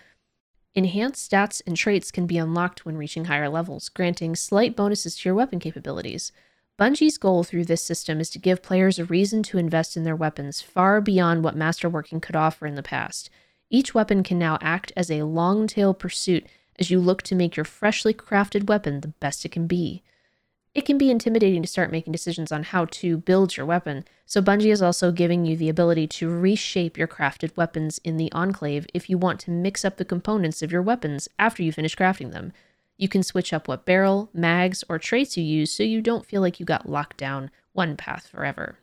Enhanced 0.73 1.31
stats 1.31 1.61
and 1.65 1.77
traits 1.77 2.11
can 2.11 2.27
be 2.27 2.37
unlocked 2.37 2.85
when 2.85 2.97
reaching 2.97 3.25
higher 3.25 3.47
levels, 3.47 3.87
granting 3.87 4.35
slight 4.35 4.75
bonuses 4.75 5.15
to 5.15 5.29
your 5.29 5.35
weapon 5.35 5.59
capabilities. 5.59 6.33
Bungie's 6.77 7.17
goal 7.17 7.45
through 7.45 7.63
this 7.63 7.81
system 7.81 8.19
is 8.19 8.29
to 8.31 8.39
give 8.39 8.61
players 8.61 8.99
a 8.99 9.05
reason 9.05 9.41
to 9.43 9.57
invest 9.57 9.95
in 9.95 10.03
their 10.03 10.17
weapons 10.17 10.59
far 10.59 10.99
beyond 10.99 11.45
what 11.45 11.55
Masterworking 11.55 12.21
could 12.21 12.35
offer 12.35 12.67
in 12.67 12.75
the 12.75 12.83
past. 12.83 13.29
Each 13.69 13.93
weapon 13.93 14.23
can 14.23 14.37
now 14.37 14.57
act 14.61 14.91
as 14.95 15.09
a 15.09 15.23
long 15.23 15.67
tail 15.67 15.93
pursuit 15.93 16.45
as 16.77 16.91
you 16.91 16.99
look 16.99 17.21
to 17.23 17.35
make 17.35 17.55
your 17.55 17.63
freshly 17.63 18.13
crafted 18.13 18.67
weapon 18.67 19.01
the 19.01 19.07
best 19.07 19.45
it 19.45 19.51
can 19.51 19.67
be. 19.67 20.03
It 20.73 20.85
can 20.85 20.97
be 20.97 21.09
intimidating 21.09 21.61
to 21.61 21.69
start 21.69 21.89
making 21.89 22.11
decisions 22.11 22.51
on 22.51 22.63
how 22.63 22.85
to 22.85 23.17
build 23.17 23.55
your 23.55 23.65
weapon, 23.65 24.03
so 24.25 24.41
Bungie 24.41 24.73
is 24.73 24.81
also 24.81 25.09
giving 25.13 25.45
you 25.45 25.55
the 25.55 25.69
ability 25.69 26.05
to 26.07 26.29
reshape 26.29 26.97
your 26.97 27.07
crafted 27.07 27.55
weapons 27.55 27.97
in 28.03 28.17
the 28.17 28.29
Enclave 28.33 28.85
if 28.93 29.09
you 29.09 29.17
want 29.17 29.39
to 29.41 29.51
mix 29.51 29.85
up 29.85 29.95
the 29.95 30.03
components 30.03 30.61
of 30.61 30.73
your 30.73 30.81
weapons 30.81 31.29
after 31.39 31.63
you 31.63 31.71
finish 31.71 31.95
crafting 31.95 32.33
them. 32.33 32.51
You 32.97 33.07
can 33.07 33.23
switch 33.23 33.53
up 33.53 33.69
what 33.69 33.85
barrel, 33.85 34.29
mags, 34.33 34.83
or 34.89 34.99
traits 34.99 35.37
you 35.37 35.43
use 35.43 35.71
so 35.71 35.83
you 35.83 36.01
don't 36.01 36.25
feel 36.25 36.41
like 36.41 36.59
you 36.59 36.65
got 36.65 36.89
locked 36.89 37.17
down 37.17 37.51
one 37.71 37.95
path 37.95 38.27
forever. 38.27 38.77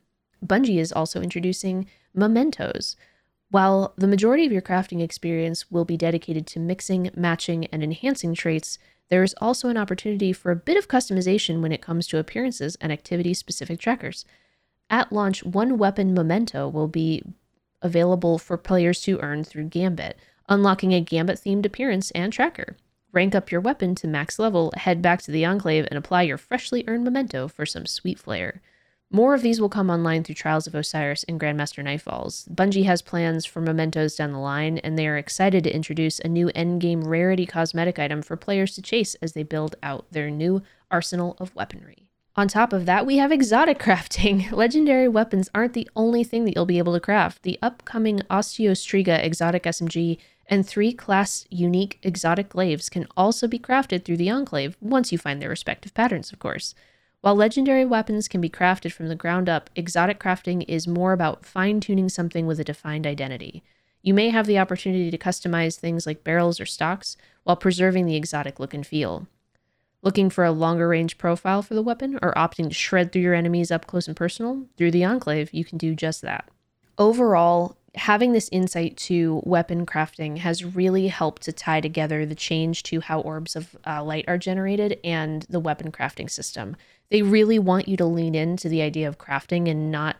Bungie 0.44 0.78
is 0.78 0.92
also 0.92 1.20
introducing 1.20 1.86
mementos, 2.14 2.96
while 3.52 3.92
the 3.98 4.08
majority 4.08 4.46
of 4.46 4.52
your 4.52 4.62
crafting 4.62 5.02
experience 5.02 5.70
will 5.70 5.84
be 5.84 5.98
dedicated 5.98 6.46
to 6.46 6.58
mixing, 6.58 7.10
matching, 7.14 7.66
and 7.66 7.82
enhancing 7.82 8.34
traits, 8.34 8.78
there 9.10 9.22
is 9.22 9.34
also 9.42 9.68
an 9.68 9.76
opportunity 9.76 10.32
for 10.32 10.50
a 10.50 10.56
bit 10.56 10.78
of 10.78 10.88
customization 10.88 11.60
when 11.60 11.70
it 11.70 11.82
comes 11.82 12.06
to 12.06 12.18
appearances 12.18 12.78
and 12.80 12.90
activity 12.90 13.34
specific 13.34 13.78
trackers. 13.78 14.24
At 14.88 15.12
launch, 15.12 15.44
one 15.44 15.76
weapon 15.76 16.14
memento 16.14 16.66
will 16.66 16.88
be 16.88 17.22
available 17.82 18.38
for 18.38 18.56
players 18.56 19.02
to 19.02 19.20
earn 19.20 19.44
through 19.44 19.64
Gambit, 19.64 20.16
unlocking 20.48 20.94
a 20.94 21.02
Gambit 21.02 21.36
themed 21.36 21.66
appearance 21.66 22.10
and 22.12 22.32
tracker. 22.32 22.78
Rank 23.12 23.34
up 23.34 23.52
your 23.52 23.60
weapon 23.60 23.94
to 23.96 24.08
max 24.08 24.38
level, 24.38 24.72
head 24.78 25.02
back 25.02 25.20
to 25.22 25.30
the 25.30 25.44
Enclave, 25.44 25.86
and 25.90 25.98
apply 25.98 26.22
your 26.22 26.38
freshly 26.38 26.84
earned 26.88 27.04
memento 27.04 27.48
for 27.48 27.66
some 27.66 27.84
sweet 27.84 28.18
flair. 28.18 28.62
More 29.14 29.34
of 29.34 29.42
these 29.42 29.60
will 29.60 29.68
come 29.68 29.90
online 29.90 30.24
through 30.24 30.36
Trials 30.36 30.66
of 30.66 30.74
Osiris 30.74 31.22
and 31.24 31.38
Grandmaster 31.38 31.84
Nightfalls. 31.84 32.48
Bungie 32.48 32.86
has 32.86 33.02
plans 33.02 33.44
for 33.44 33.60
mementos 33.60 34.16
down 34.16 34.32
the 34.32 34.38
line, 34.38 34.78
and 34.78 34.98
they 34.98 35.06
are 35.06 35.18
excited 35.18 35.64
to 35.64 35.74
introduce 35.74 36.18
a 36.20 36.28
new 36.28 36.46
endgame 36.56 37.06
rarity 37.06 37.44
cosmetic 37.44 37.98
item 37.98 38.22
for 38.22 38.38
players 38.38 38.74
to 38.74 38.80
chase 38.80 39.14
as 39.16 39.34
they 39.34 39.42
build 39.42 39.76
out 39.82 40.06
their 40.12 40.30
new 40.30 40.62
arsenal 40.90 41.36
of 41.38 41.54
weaponry. 41.54 42.08
On 42.36 42.48
top 42.48 42.72
of 42.72 42.86
that, 42.86 43.04
we 43.04 43.18
have 43.18 43.30
exotic 43.30 43.78
crafting. 43.82 44.50
Legendary 44.50 45.08
weapons 45.08 45.50
aren't 45.54 45.74
the 45.74 45.90
only 45.94 46.24
thing 46.24 46.46
that 46.46 46.54
you'll 46.56 46.64
be 46.64 46.78
able 46.78 46.94
to 46.94 47.00
craft. 47.00 47.42
The 47.42 47.58
upcoming 47.60 48.20
Osteostriga 48.30 49.22
exotic 49.22 49.64
SMG 49.64 50.16
and 50.46 50.66
three 50.66 50.94
class 50.94 51.44
unique 51.50 51.98
exotic 52.02 52.48
glaives 52.48 52.88
can 52.88 53.06
also 53.14 53.46
be 53.46 53.58
crafted 53.58 54.06
through 54.06 54.16
the 54.16 54.30
Enclave 54.30 54.78
once 54.80 55.12
you 55.12 55.18
find 55.18 55.42
their 55.42 55.50
respective 55.50 55.92
patterns, 55.92 56.32
of 56.32 56.38
course. 56.38 56.74
While 57.22 57.36
legendary 57.36 57.84
weapons 57.84 58.26
can 58.26 58.40
be 58.40 58.50
crafted 58.50 58.90
from 58.90 59.06
the 59.06 59.14
ground 59.14 59.48
up, 59.48 59.70
exotic 59.76 60.18
crafting 60.18 60.64
is 60.66 60.88
more 60.88 61.12
about 61.12 61.46
fine 61.46 61.78
tuning 61.78 62.08
something 62.08 62.48
with 62.48 62.58
a 62.58 62.64
defined 62.64 63.06
identity. 63.06 63.62
You 64.02 64.12
may 64.12 64.30
have 64.30 64.46
the 64.46 64.58
opportunity 64.58 65.08
to 65.08 65.18
customize 65.18 65.78
things 65.78 66.04
like 66.04 66.24
barrels 66.24 66.58
or 66.58 66.66
stocks 66.66 67.16
while 67.44 67.54
preserving 67.54 68.06
the 68.06 68.16
exotic 68.16 68.58
look 68.58 68.74
and 68.74 68.84
feel. 68.84 69.28
Looking 70.02 70.30
for 70.30 70.44
a 70.44 70.50
longer 70.50 70.88
range 70.88 71.16
profile 71.16 71.62
for 71.62 71.74
the 71.74 71.82
weapon 71.82 72.18
or 72.20 72.34
opting 72.34 72.66
to 72.68 72.74
shred 72.74 73.12
through 73.12 73.22
your 73.22 73.34
enemies 73.34 73.70
up 73.70 73.86
close 73.86 74.08
and 74.08 74.16
personal? 74.16 74.66
Through 74.76 74.90
the 74.90 75.04
Enclave, 75.04 75.54
you 75.54 75.64
can 75.64 75.78
do 75.78 75.94
just 75.94 76.22
that. 76.22 76.48
Overall, 76.98 77.76
having 77.94 78.32
this 78.32 78.48
insight 78.50 78.96
to 78.96 79.40
weapon 79.44 79.86
crafting 79.86 80.38
has 80.38 80.64
really 80.64 81.06
helped 81.06 81.42
to 81.42 81.52
tie 81.52 81.80
together 81.80 82.26
the 82.26 82.34
change 82.34 82.82
to 82.82 83.00
how 83.00 83.20
orbs 83.20 83.54
of 83.54 83.76
uh, 83.86 84.02
light 84.02 84.24
are 84.26 84.38
generated 84.38 84.98
and 85.04 85.42
the 85.48 85.60
weapon 85.60 85.92
crafting 85.92 86.28
system. 86.28 86.74
They 87.12 87.20
really 87.20 87.58
want 87.58 87.88
you 87.88 87.98
to 87.98 88.06
lean 88.06 88.34
into 88.34 88.70
the 88.70 88.80
idea 88.80 89.06
of 89.06 89.18
crafting 89.18 89.68
and 89.68 89.90
not 89.90 90.16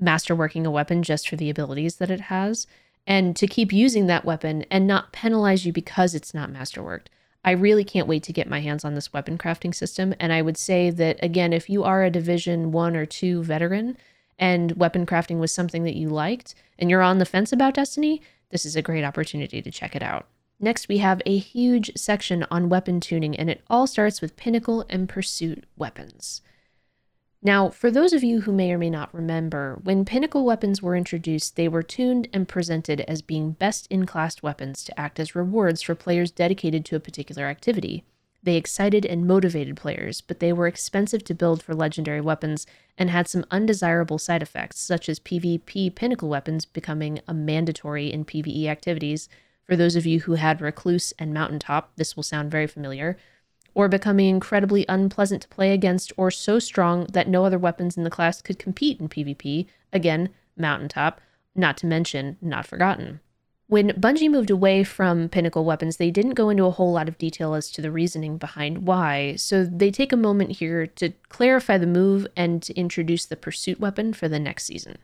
masterworking 0.00 0.64
a 0.64 0.70
weapon 0.70 1.02
just 1.02 1.28
for 1.28 1.34
the 1.34 1.50
abilities 1.50 1.96
that 1.96 2.08
it 2.08 2.20
has, 2.20 2.68
and 3.04 3.34
to 3.34 3.48
keep 3.48 3.72
using 3.72 4.06
that 4.06 4.24
weapon 4.24 4.64
and 4.70 4.86
not 4.86 5.10
penalize 5.10 5.66
you 5.66 5.72
because 5.72 6.14
it's 6.14 6.32
not 6.32 6.52
masterworked. 6.52 7.08
I 7.44 7.50
really 7.50 7.82
can't 7.82 8.06
wait 8.06 8.22
to 8.22 8.32
get 8.32 8.48
my 8.48 8.60
hands 8.60 8.84
on 8.84 8.94
this 8.94 9.12
weapon 9.12 9.38
crafting 9.38 9.74
system. 9.74 10.14
And 10.20 10.32
I 10.32 10.40
would 10.40 10.56
say 10.56 10.88
that, 10.90 11.18
again, 11.20 11.52
if 11.52 11.68
you 11.68 11.82
are 11.82 12.04
a 12.04 12.10
Division 12.10 12.70
1 12.70 12.94
or 12.94 13.06
2 13.06 13.42
veteran 13.42 13.96
and 14.38 14.70
weapon 14.76 15.04
crafting 15.04 15.40
was 15.40 15.50
something 15.50 15.82
that 15.82 15.96
you 15.96 16.08
liked 16.08 16.54
and 16.78 16.88
you're 16.88 17.02
on 17.02 17.18
the 17.18 17.24
fence 17.24 17.52
about 17.52 17.74
Destiny, 17.74 18.22
this 18.50 18.64
is 18.64 18.76
a 18.76 18.82
great 18.82 19.02
opportunity 19.02 19.60
to 19.62 19.70
check 19.72 19.96
it 19.96 20.02
out. 20.02 20.28
Next, 20.58 20.88
we 20.88 20.98
have 20.98 21.20
a 21.26 21.36
huge 21.36 21.92
section 21.96 22.46
on 22.50 22.70
weapon 22.70 22.98
tuning, 22.98 23.36
and 23.36 23.50
it 23.50 23.62
all 23.68 23.86
starts 23.86 24.20
with 24.22 24.36
Pinnacle 24.36 24.86
and 24.88 25.08
Pursuit 25.08 25.64
weapons. 25.76 26.40
Now, 27.42 27.68
for 27.68 27.90
those 27.90 28.14
of 28.14 28.24
you 28.24 28.40
who 28.40 28.52
may 28.52 28.72
or 28.72 28.78
may 28.78 28.88
not 28.88 29.14
remember, 29.14 29.78
when 29.82 30.06
Pinnacle 30.06 30.44
weapons 30.44 30.80
were 30.80 30.96
introduced, 30.96 31.56
they 31.56 31.68
were 31.68 31.82
tuned 31.82 32.28
and 32.32 32.48
presented 32.48 33.02
as 33.02 33.20
being 33.20 33.52
best 33.52 33.86
in 33.88 34.06
class 34.06 34.42
weapons 34.42 34.82
to 34.84 34.98
act 34.98 35.20
as 35.20 35.34
rewards 35.34 35.82
for 35.82 35.94
players 35.94 36.30
dedicated 36.30 36.84
to 36.86 36.96
a 36.96 37.00
particular 37.00 37.44
activity. 37.44 38.04
They 38.42 38.56
excited 38.56 39.04
and 39.04 39.26
motivated 39.26 39.76
players, 39.76 40.20
but 40.22 40.40
they 40.40 40.52
were 40.52 40.66
expensive 40.66 41.22
to 41.24 41.34
build 41.34 41.62
for 41.62 41.74
legendary 41.74 42.20
weapons 42.20 42.66
and 42.96 43.10
had 43.10 43.28
some 43.28 43.44
undesirable 43.50 44.18
side 44.18 44.42
effects, 44.42 44.78
such 44.78 45.08
as 45.08 45.20
PvP 45.20 45.94
pinnacle 45.94 46.28
weapons 46.28 46.64
becoming 46.64 47.20
a 47.28 47.34
mandatory 47.34 48.10
in 48.10 48.24
PvE 48.24 48.66
activities 48.66 49.28
for 49.66 49.76
those 49.76 49.96
of 49.96 50.06
you 50.06 50.20
who 50.20 50.34
had 50.34 50.60
Recluse 50.60 51.12
and 51.18 51.34
Mountaintop, 51.34 51.92
this 51.96 52.16
will 52.16 52.22
sound 52.22 52.50
very 52.50 52.66
familiar, 52.66 53.16
or 53.74 53.88
becoming 53.88 54.28
incredibly 54.28 54.86
unpleasant 54.88 55.42
to 55.42 55.48
play 55.48 55.72
against 55.72 56.12
or 56.16 56.30
so 56.30 56.58
strong 56.58 57.06
that 57.12 57.28
no 57.28 57.44
other 57.44 57.58
weapons 57.58 57.96
in 57.96 58.04
the 58.04 58.10
class 58.10 58.40
could 58.40 58.58
compete 58.58 59.00
in 59.00 59.08
PvP, 59.08 59.66
again, 59.92 60.30
Mountaintop, 60.56 61.20
not 61.54 61.76
to 61.78 61.86
mention 61.86 62.38
Not 62.40 62.66
Forgotten. 62.66 63.20
When 63.68 63.88
Bungie 63.90 64.30
moved 64.30 64.50
away 64.50 64.84
from 64.84 65.28
pinnacle 65.28 65.64
weapons, 65.64 65.96
they 65.96 66.12
didn't 66.12 66.34
go 66.34 66.50
into 66.50 66.64
a 66.64 66.70
whole 66.70 66.92
lot 66.92 67.08
of 67.08 67.18
detail 67.18 67.54
as 67.54 67.68
to 67.72 67.82
the 67.82 67.90
reasoning 67.90 68.38
behind 68.38 68.86
why, 68.86 69.34
so 69.36 69.64
they 69.64 69.90
take 69.90 70.12
a 70.12 70.16
moment 70.16 70.52
here 70.52 70.86
to 70.86 71.10
clarify 71.28 71.76
the 71.76 71.86
move 71.86 72.28
and 72.36 72.62
to 72.62 72.74
introduce 72.74 73.26
the 73.26 73.36
pursuit 73.36 73.80
weapon 73.80 74.12
for 74.12 74.28
the 74.28 74.38
next 74.38 74.66
season. 74.66 74.98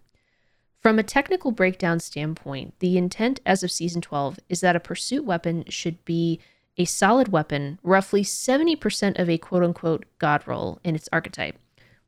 From 0.82 0.98
a 0.98 1.04
technical 1.04 1.52
breakdown 1.52 2.00
standpoint, 2.00 2.74
the 2.80 2.98
intent 2.98 3.40
as 3.46 3.62
of 3.62 3.70
Season 3.70 4.00
12 4.00 4.40
is 4.48 4.60
that 4.62 4.74
a 4.74 4.80
pursuit 4.80 5.24
weapon 5.24 5.62
should 5.68 6.04
be 6.04 6.40
a 6.76 6.86
solid 6.86 7.28
weapon, 7.28 7.78
roughly 7.84 8.24
70% 8.24 9.16
of 9.16 9.30
a 9.30 9.38
quote 9.38 9.62
unquote 9.62 10.06
god 10.18 10.42
roll 10.44 10.80
in 10.82 10.96
its 10.96 11.08
archetype, 11.12 11.56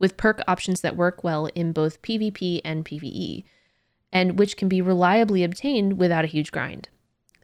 with 0.00 0.16
perk 0.16 0.42
options 0.48 0.80
that 0.80 0.96
work 0.96 1.22
well 1.22 1.46
in 1.54 1.70
both 1.70 2.02
PvP 2.02 2.62
and 2.64 2.84
PvE, 2.84 3.44
and 4.12 4.40
which 4.40 4.56
can 4.56 4.68
be 4.68 4.82
reliably 4.82 5.44
obtained 5.44 5.96
without 5.96 6.24
a 6.24 6.28
huge 6.28 6.50
grind. 6.50 6.88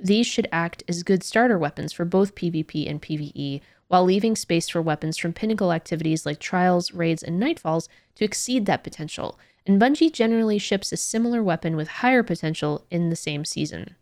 These 0.01 0.27
should 0.27 0.49
act 0.51 0.83
as 0.89 1.05
good 1.05 1.23
starter 1.23 1.59
weapons 1.59 1.93
for 1.93 2.05
both 2.05 2.35
PvP 2.35 2.91
and 2.91 3.01
PvE, 3.01 3.61
while 3.87 4.03
leaving 4.03 4.35
space 4.35 4.69
for 4.69 4.83
weapons 4.83 5.17
from 5.17 5.33
pinnacle 5.33 5.73
activities 5.73 6.27
like 6.27 6.41
trials, 6.41 6.93
raids, 6.93 7.23
and 7.23 7.41
nightfalls 7.41 7.87
to 8.17 8.25
exceed 8.25 8.67
that 8.67 8.83
potential 8.83 9.39
and 9.67 9.81
Bungie 9.81 10.13
generally 10.13 10.59
ships 10.59 10.93
a 10.93 10.97
similar 10.97 11.43
weapon 11.43 11.77
with 11.77 11.89
higher 11.89 12.23
potential 12.23 12.87
in 12.91 13.11
the 13.11 13.17
same 13.17 13.45
season. 13.45 13.97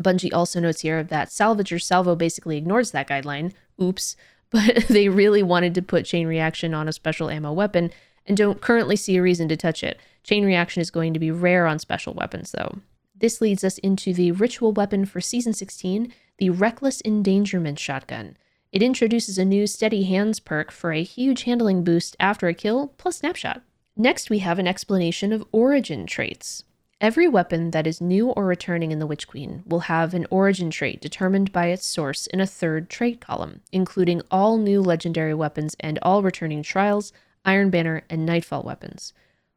Bungie 0.00 0.32
also 0.32 0.60
notes 0.60 0.80
here 0.80 1.02
that 1.02 1.28
Salvager 1.28 1.80
Salvo 1.80 2.16
basically 2.16 2.56
ignores 2.56 2.90
that 2.90 3.08
guideline. 3.08 3.52
Oops. 3.80 4.16
But 4.52 4.88
they 4.88 5.08
really 5.08 5.44
wanted 5.44 5.76
to 5.76 5.82
put 5.82 6.06
chain 6.06 6.26
reaction 6.26 6.74
on 6.74 6.88
a 6.88 6.92
special 6.92 7.30
ammo 7.30 7.52
weapon 7.52 7.92
and 8.26 8.36
don't 8.36 8.60
currently 8.60 8.96
see 8.96 9.16
a 9.16 9.22
reason 9.22 9.48
to 9.48 9.56
touch 9.56 9.84
it. 9.84 10.00
Chain 10.24 10.44
reaction 10.44 10.80
is 10.80 10.90
going 10.90 11.14
to 11.14 11.20
be 11.20 11.30
rare 11.30 11.68
on 11.68 11.78
special 11.78 12.14
weapons, 12.14 12.50
though. 12.50 12.80
This 13.14 13.40
leads 13.40 13.62
us 13.62 13.78
into 13.78 14.12
the 14.12 14.32
ritual 14.32 14.72
weapon 14.72 15.04
for 15.04 15.20
Season 15.20 15.52
16, 15.52 16.12
the 16.38 16.50
Reckless 16.50 17.00
Endangerment 17.04 17.78
Shotgun. 17.78 18.36
It 18.72 18.82
introduces 18.82 19.38
a 19.38 19.44
new 19.44 19.68
Steady 19.68 20.02
Hands 20.02 20.40
perk 20.40 20.72
for 20.72 20.90
a 20.92 21.04
huge 21.04 21.44
handling 21.44 21.84
boost 21.84 22.16
after 22.18 22.48
a 22.48 22.54
kill, 22.54 22.88
plus 22.98 23.18
Snapshot. 23.18 23.62
Next, 24.00 24.30
we 24.30 24.38
have 24.38 24.58
an 24.58 24.66
explanation 24.66 25.30
of 25.30 25.44
origin 25.52 26.06
traits. 26.06 26.64
Every 27.02 27.28
weapon 27.28 27.72
that 27.72 27.86
is 27.86 28.00
new 28.00 28.30
or 28.30 28.46
returning 28.46 28.92
in 28.92 28.98
the 28.98 29.06
Witch 29.06 29.28
Queen 29.28 29.62
will 29.66 29.80
have 29.80 30.14
an 30.14 30.26
origin 30.30 30.70
trait 30.70 31.02
determined 31.02 31.52
by 31.52 31.66
its 31.66 31.84
source 31.84 32.26
in 32.26 32.40
a 32.40 32.46
third 32.46 32.88
trait 32.88 33.20
column, 33.20 33.60
including 33.72 34.22
all 34.30 34.56
new 34.56 34.80
legendary 34.80 35.34
weapons 35.34 35.76
and 35.80 35.98
all 36.00 36.22
returning 36.22 36.62
trials, 36.62 37.12
Iron 37.44 37.68
Banner, 37.68 38.00
and 38.08 38.24
Nightfall 38.24 38.62
weapons. 38.62 39.12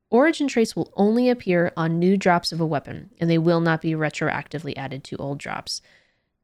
Origin 0.09 0.49
traits 0.49 0.75
will 0.75 0.91
only 0.97 1.29
appear 1.29 1.71
on 1.77 1.97
new 1.97 2.17
drops 2.17 2.51
of 2.51 2.59
a 2.59 2.67
weapon, 2.67 3.11
and 3.21 3.29
they 3.29 3.37
will 3.37 3.61
not 3.61 3.79
be 3.79 3.93
retroactively 3.93 4.73
added 4.75 5.05
to 5.05 5.15
old 5.15 5.37
drops. 5.37 5.81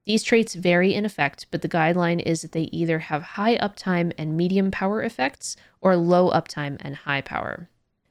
These 0.06 0.24
traits 0.24 0.56
vary 0.56 0.94
in 0.94 1.04
effect, 1.04 1.48
but 1.52 1.62
the 1.62 1.68
guideline 1.68 2.22
is 2.22 2.44
that 2.44 2.54
they 2.54 2.70
either 2.72 3.00
have 3.00 3.36
high 3.36 3.58
uptime 3.58 4.14
and 4.18 4.38
medium 4.38 4.72
power 4.72 5.04
effects 5.04 5.58
or 5.82 5.98
low 5.98 6.32
uptime 6.32 6.78
and 6.80 6.96
high 6.96 7.20
power. 7.20 7.68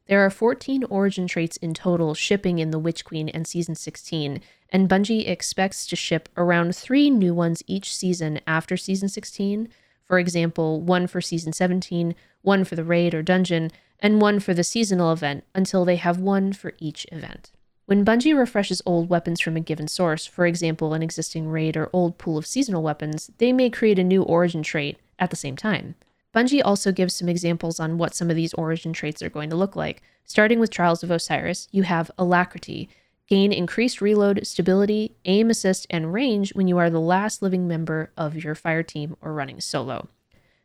There 0.09 0.25
are 0.25 0.31
14 0.31 0.85
origin 0.85 1.27
traits 1.27 1.59
in 1.59 1.75
total 1.75 2.15
shipping 2.15 2.59
in 2.59 2.71
The 2.71 2.79
Witch 2.79 3.05
Queen 3.05 3.29
and 3.29 3.47
Season 3.47 3.75
16, 3.75 4.41
and 4.71 4.89
Bungie 4.89 5.29
expects 5.29 5.87
to 5.87 5.97
ship 5.97 6.31
around 6.35 6.75
three 6.75 7.11
new 7.11 7.35
ones 7.35 7.63
each 7.67 7.95
season 7.95 8.41
after 8.47 8.79
Season 8.79 9.11
16. 9.11 9.69
For 10.05 10.19
example, 10.19 10.81
one 10.81 11.09
for 11.09 11.21
Season 11.21 11.53
17, 11.53 12.15
one 12.41 12.65
for 12.65 12.75
the 12.75 12.85
raid 12.85 13.13
or 13.15 13.23
dungeon, 13.23 13.71
and 14.01 14.19
one 14.19 14.41
for 14.41 14.55
the 14.55 14.65
seasonal 14.65 15.13
event 15.13 15.45
until 15.55 15.85
they 15.85 15.97
have 15.97 16.19
one 16.19 16.55
for 16.55 16.73
each 16.79 17.07
event. 17.13 17.51
When 17.85 18.03
Bungie 18.05 18.37
refreshes 18.37 18.81
old 18.87 19.11
weapons 19.11 19.43
from 19.43 19.57
a 19.59 19.61
given 19.61 19.89
source, 19.89 20.25
for 20.25 20.47
example, 20.47 20.95
an 20.95 21.03
existing 21.03 21.49
raid 21.49 21.77
or 21.77 21.91
old 21.93 22.17
pool 22.17 22.39
of 22.39 22.47
seasonal 22.47 22.83
weapons, 22.83 23.31
they 23.37 23.53
may 23.53 23.69
create 23.69 23.99
a 23.99 24.05
new 24.05 24.23
origin 24.23 24.63
trait 24.63 24.99
at 25.19 25.29
the 25.29 25.37
same 25.37 25.57
time. 25.57 25.97
Bungie 26.35 26.63
also 26.65 26.93
gives 26.93 27.15
some 27.15 27.29
examples 27.29 27.81
on 27.81 27.99
what 27.99 28.15
some 28.15 28.31
of 28.31 28.37
these 28.37 28.55
origin 28.55 28.93
traits 28.93 29.23
are 29.23 29.31
going 29.31 29.51
to 29.51 29.57
look 29.57 29.75
like. 29.75 30.03
Starting 30.25 30.61
with 30.61 30.71
Trials 30.71 31.03
of 31.03 31.11
Osiris, 31.11 31.69
you 31.71 31.85
have 31.85 32.11
Alacrity, 32.19 32.89
gain 33.29 33.53
increased 33.53 34.01
reload, 34.01 34.47
stability, 34.47 35.15
aim 35.25 35.51
assist, 35.51 35.87
and 35.91 36.13
range 36.13 36.55
when 36.55 36.69
you 36.69 36.79
are 36.79 36.91
the 36.91 37.01
last 37.01 37.43
living 37.43 37.67
member 37.67 38.11
of 38.17 38.37
your 38.37 38.55
fire 38.55 38.83
team 38.83 39.17
or 39.21 39.33
running 39.33 39.61
solo. 39.61 40.09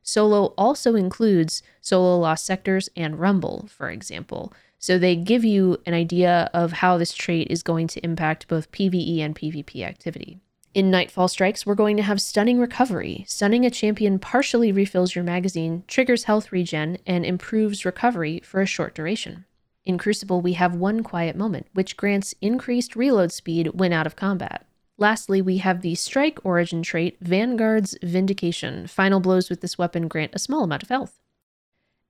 Solo 0.01 0.53
also 0.58 0.96
includes 0.96 1.63
solo 1.79 2.17
lost 2.20 2.46
sectors 2.46 2.89
and 2.96 3.20
rumble, 3.20 3.67
for 3.70 3.89
example. 3.89 4.53
So 4.79 4.98
they 4.98 5.15
give 5.15 5.46
you 5.46 5.77
an 5.86 5.93
idea 5.93 6.50
of 6.53 6.74
how 6.74 6.98
this 6.98 7.13
trait 7.13 7.48
is 7.50 7.63
going 7.63 7.88
to 7.88 8.03
impact 8.03 8.50
both 8.50 8.72
PvE 8.74 9.20
and 9.20 9.34
PvP 9.34 9.82
activity. 9.82 10.39
In 10.73 10.89
Nightfall 10.89 11.27
Strikes, 11.27 11.67
we're 11.67 11.75
going 11.75 11.97
to 11.97 12.03
have 12.03 12.19
Stunning 12.19 12.59
Recovery. 12.59 13.25
Stunning 13.27 13.63
a 13.63 13.69
champion 13.69 14.17
partially 14.17 14.71
refills 14.71 15.13
your 15.13 15.23
magazine, 15.23 15.83
triggers 15.87 16.23
health 16.23 16.51
regen, 16.51 16.97
and 17.05 17.23
improves 17.23 17.85
recovery 17.85 18.41
for 18.43 18.59
a 18.59 18.65
short 18.65 18.95
duration. 18.95 19.45
In 19.85 19.99
Crucible, 19.99 20.41
we 20.41 20.53
have 20.53 20.73
One 20.75 21.03
Quiet 21.03 21.35
Moment, 21.35 21.67
which 21.73 21.95
grants 21.95 22.33
increased 22.41 22.95
reload 22.95 23.31
speed 23.31 23.67
when 23.75 23.93
out 23.93 24.07
of 24.07 24.15
combat. 24.15 24.65
Lastly, 24.97 25.43
we 25.43 25.57
have 25.57 25.81
the 25.81 25.93
Strike 25.93 26.43
origin 26.43 26.81
trait, 26.81 27.17
Vanguard's 27.21 27.95
Vindication. 28.01 28.87
Final 28.87 29.19
blows 29.19 29.51
with 29.51 29.61
this 29.61 29.77
weapon 29.77 30.07
grant 30.07 30.33
a 30.33 30.39
small 30.39 30.63
amount 30.63 30.81
of 30.81 30.89
health. 30.89 31.19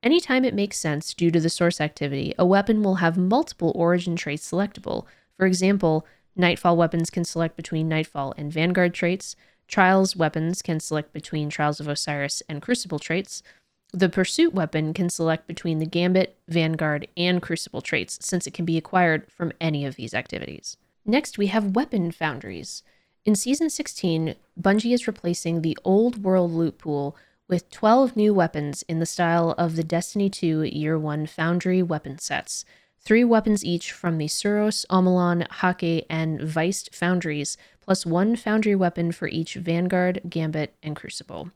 Anytime 0.02 0.46
it 0.46 0.56
makes 0.56 0.78
sense 0.78 1.14
due 1.14 1.32
to 1.32 1.42
the 1.42 1.50
source 1.50 1.82
activity, 1.82 2.34
a 2.40 2.46
weapon 2.46 2.82
will 2.82 2.96
have 2.96 3.18
multiple 3.18 3.74
origin 3.76 4.16
traits 4.16 4.50
selectable. 4.50 5.06
For 5.36 5.46
example, 5.46 6.08
Nightfall 6.36 6.76
weapons 6.76 7.10
can 7.10 7.24
select 7.24 7.56
between 7.56 7.88
Nightfall 7.88 8.34
and 8.38 8.52
Vanguard 8.52 8.94
traits. 8.94 9.36
Trials 9.68 10.16
weapons 10.16 10.62
can 10.62 10.80
select 10.80 11.14
between 11.14 11.50
Trials 11.50 11.80
of 11.80 11.88
Osiris 11.88 12.42
and 12.50 12.62
Crucible 12.62 13.00
traits. 13.00 13.44
The 13.92 14.10
Pursuit 14.10 14.54
weapon 14.54 14.94
can 14.94 15.10
select 15.10 15.46
between 15.46 15.78
the 15.78 15.86
Gambit, 15.86 16.36
Vanguard, 16.48 17.08
and 17.16 17.42
Crucible 17.42 17.82
traits, 17.82 18.18
since 18.22 18.48
it 18.48 18.54
can 18.54 18.66
be 18.66 18.78
acquired 18.78 19.32
from 19.32 19.52
any 19.62 19.86
of 19.86 19.96
these 19.96 20.16
activities. 20.16 20.78
Next, 21.06 21.38
we 21.38 21.48
have 21.48 21.76
Weapon 21.76 22.12
Foundries. 22.12 22.82
In 23.26 23.36
Season 23.36 23.70
16, 23.70 24.36
Bungie 24.60 24.94
is 24.94 25.08
replacing 25.08 25.62
the 25.62 25.78
old 25.84 26.24
world 26.24 26.52
loot 26.52 26.80
pool 26.80 27.16
with 27.48 27.70
12 27.70 28.16
new 28.16 28.34
weapons 28.34 28.84
in 28.90 29.00
the 29.00 29.06
style 29.06 29.54
of 29.58 29.76
the 29.76 29.84
Destiny 29.84 30.30
2 30.30 30.64
Year 30.64 30.98
1 30.98 31.28
Foundry 31.28 31.84
weapon 31.84 32.18
sets 32.18 32.66
three 33.04 33.24
weapons 33.24 33.66
each 33.66 33.92
from 33.92 34.18
the 34.18 34.28
Suros, 34.28 34.86
Omolon, 34.88 35.48
Häkke, 35.48 36.06
and 36.10 36.40
Veist 36.40 36.94
foundries, 36.96 37.58
plus 37.82 38.06
one 38.06 38.36
foundry 38.36 38.76
weapon 38.76 39.12
for 39.12 39.28
each 39.28 39.56
Vanguard, 39.56 40.22
Gambit, 40.30 40.76
and 40.82 40.96
Crucible. 40.96 41.52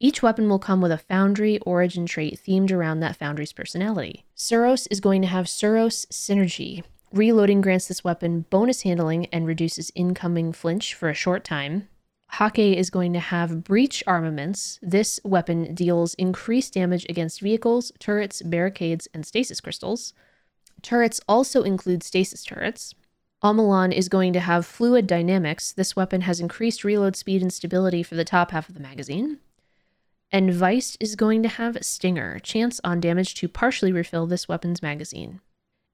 Each 0.00 0.20
weapon 0.22 0.48
will 0.48 0.58
come 0.58 0.80
with 0.80 0.90
a 0.90 0.98
foundry 0.98 1.60
origin 1.60 2.06
trait 2.06 2.40
themed 2.44 2.72
around 2.72 2.98
that 3.00 3.16
foundry's 3.16 3.52
personality. 3.52 4.24
Suros 4.36 4.88
is 4.90 4.98
going 4.98 5.22
to 5.22 5.28
have 5.28 5.46
Suros 5.46 6.06
Synergy. 6.08 6.82
Reloading 7.12 7.60
grants 7.60 7.86
this 7.86 8.02
weapon 8.02 8.46
bonus 8.50 8.82
handling 8.82 9.26
and 9.26 9.46
reduces 9.46 9.92
incoming 9.94 10.52
flinch 10.52 10.94
for 10.94 11.08
a 11.08 11.14
short 11.14 11.44
time. 11.44 11.88
Häkke 12.32 12.74
is 12.74 12.90
going 12.90 13.12
to 13.12 13.20
have 13.20 13.62
breach 13.62 14.02
armaments. 14.06 14.80
This 14.82 15.20
weapon 15.22 15.74
deals 15.74 16.14
increased 16.14 16.74
damage 16.74 17.06
against 17.08 17.40
vehicles, 17.40 17.92
turrets, 18.00 18.42
barricades, 18.42 19.06
and 19.14 19.24
stasis 19.24 19.60
crystals. 19.60 20.14
Turrets 20.82 21.20
also 21.28 21.62
include 21.62 22.02
stasis 22.02 22.44
turrets. 22.44 22.94
Omolon 23.42 23.92
is 23.92 24.08
going 24.08 24.32
to 24.32 24.40
have 24.40 24.66
fluid 24.66 25.06
dynamics. 25.06 25.72
This 25.72 25.96
weapon 25.96 26.22
has 26.22 26.40
increased 26.40 26.84
reload 26.84 27.16
speed 27.16 27.42
and 27.42 27.52
stability 27.52 28.02
for 28.02 28.14
the 28.14 28.24
top 28.24 28.50
half 28.52 28.68
of 28.68 28.74
the 28.74 28.80
magazine. 28.80 29.38
And 30.30 30.50
Veist 30.50 30.96
is 31.00 31.16
going 31.16 31.42
to 31.42 31.48
have 31.48 31.76
Stinger, 31.84 32.38
chance 32.38 32.80
on 32.84 33.00
damage 33.00 33.34
to 33.36 33.48
partially 33.48 33.92
refill 33.92 34.26
this 34.26 34.48
weapon's 34.48 34.82
magazine. 34.82 35.40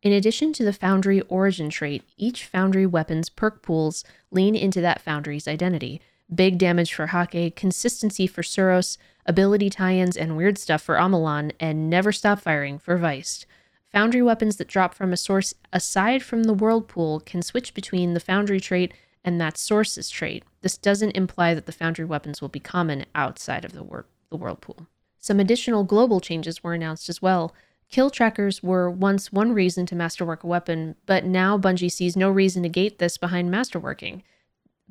In 0.01 0.12
addition 0.12 0.53
to 0.53 0.64
the 0.64 0.72
Foundry 0.72 1.22
origin 1.22 1.70
trait, 1.70 2.05
each 2.16 2.44
Foundry 2.46 2.87
weapon's 2.87 3.29
perk 3.29 3.62
pools 3.62 4.05
lean 4.31 4.55
into 4.55 4.81
that 4.81 5.01
Foundry's 5.03 5.48
identity. 5.48 6.01
Big 6.33 6.59
damage 6.59 6.94
for 6.94 7.09
Häkke, 7.09 7.57
consistency 7.57 8.27
for 8.27 8.42
Suros, 8.42 8.96
ability 9.27 9.70
tie 9.70 9.94
ins 9.94 10.16
and 10.16 10.37
weird 10.37 10.57
stuff 10.57 10.83
for 10.83 10.96
Omolon, 10.96 11.53
and 11.59 11.90
never 11.90 12.12
stop 12.12 12.40
firing 12.40 12.79
for 12.79 12.96
Veist. 12.96 13.44
Foundry 13.92 14.22
weapons 14.22 14.57
that 14.57 14.68
drop 14.68 14.94
from 14.94 15.12
a 15.12 15.16
source 15.16 15.55
aside 15.72 16.22
from 16.22 16.44
the 16.44 16.55
world 16.55 16.88
pool 16.88 17.20
can 17.20 17.40
switch 17.42 17.72
between 17.72 18.14
the 18.14 18.20
Foundry 18.20 18.61
trait 18.61 18.92
and 19.24 19.40
that 19.40 19.57
source's 19.57 20.11
trait. 20.11 20.44
This 20.61 20.77
doesn't 20.77 21.16
imply 21.16 21.55
that 21.55 21.66
the 21.66 21.72
Foundry 21.72 22.05
weapons 22.05 22.40
will 22.40 22.48
be 22.48 22.61
common 22.61 23.07
outside 23.14 23.64
of 23.64 23.72
the, 23.72 23.83
wor- 23.83 24.07
the 24.31 24.37
world 24.37 24.61
pool. 24.61 24.87
Some 25.18 25.40
additional 25.40 25.85
global 25.85 26.20
changes 26.20 26.62
were 26.62 26.74
announced 26.74 27.09
as 27.09 27.22
well. 27.22 27.55
Kill 27.90 28.11
trackers 28.11 28.62
were 28.62 28.90
once 28.90 29.33
one 29.33 29.53
reason 29.53 29.87
to 29.87 29.96
masterwork 29.96 30.44
a 30.44 30.46
weapon, 30.46 30.94
but 31.07 31.24
now 31.24 31.57
Bungie 31.57 31.90
sees 31.90 32.16
no 32.16 32.31
reason 32.31 32.62
to 32.62 32.68
gate 32.68 32.98
this 32.98 33.16
behind 33.16 33.51
masterworking. 33.51 34.22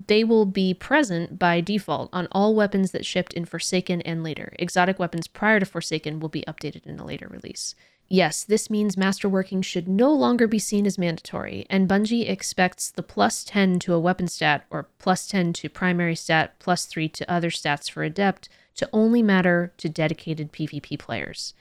They 0.08 0.24
will 0.24 0.46
be 0.46 0.74
present 0.74 1.40
by 1.40 1.62
default 1.62 2.10
on 2.12 2.28
all 2.32 2.56
weapons 2.56 2.92
that 2.92 3.06
shipped 3.06 3.34
in 3.34 3.46
Forsaken 3.46 4.02
and 4.02 4.24
later. 4.24 4.54
Exotic 4.60 5.00
weapons 5.00 5.28
prior 5.28 5.60
to 5.60 5.66
Forsaken 5.66 6.20
will 6.20 6.30
be 6.30 6.44
updated 6.48 6.86
in 6.86 7.00
a 7.00 7.06
later 7.06 7.28
release. 7.28 7.76
Yes, 8.10 8.46
this 8.46 8.70
means 8.70 8.96
masterworking 8.96 9.64
should 9.64 9.88
no 9.88 10.14
longer 10.14 10.48
be 10.48 10.60
seen 10.60 10.86
as 10.86 10.98
mandatory, 10.98 11.66
and 11.70 11.90
Bungie 11.90 12.30
expects 12.30 12.90
the 12.90 13.04
plus 13.04 13.44
10 13.44 13.80
to 13.80 13.94
a 13.94 14.00
weapon 14.00 14.30
stat 14.30 14.66
or 14.70 14.88
plus 14.98 15.28
10 15.28 15.52
to 15.54 15.70
primary 15.70 16.16
stat, 16.16 16.56
plus 16.60 16.86
3 16.86 17.10
to 17.10 17.32
other 17.32 17.50
stats 17.50 17.92
for 17.92 18.04
Adept 18.04 18.48
to 18.76 18.90
only 18.94 19.22
matter 19.22 19.74
to 19.78 19.90
dedicated 19.90 20.54
PvP 20.54 20.98
players. 20.98 21.54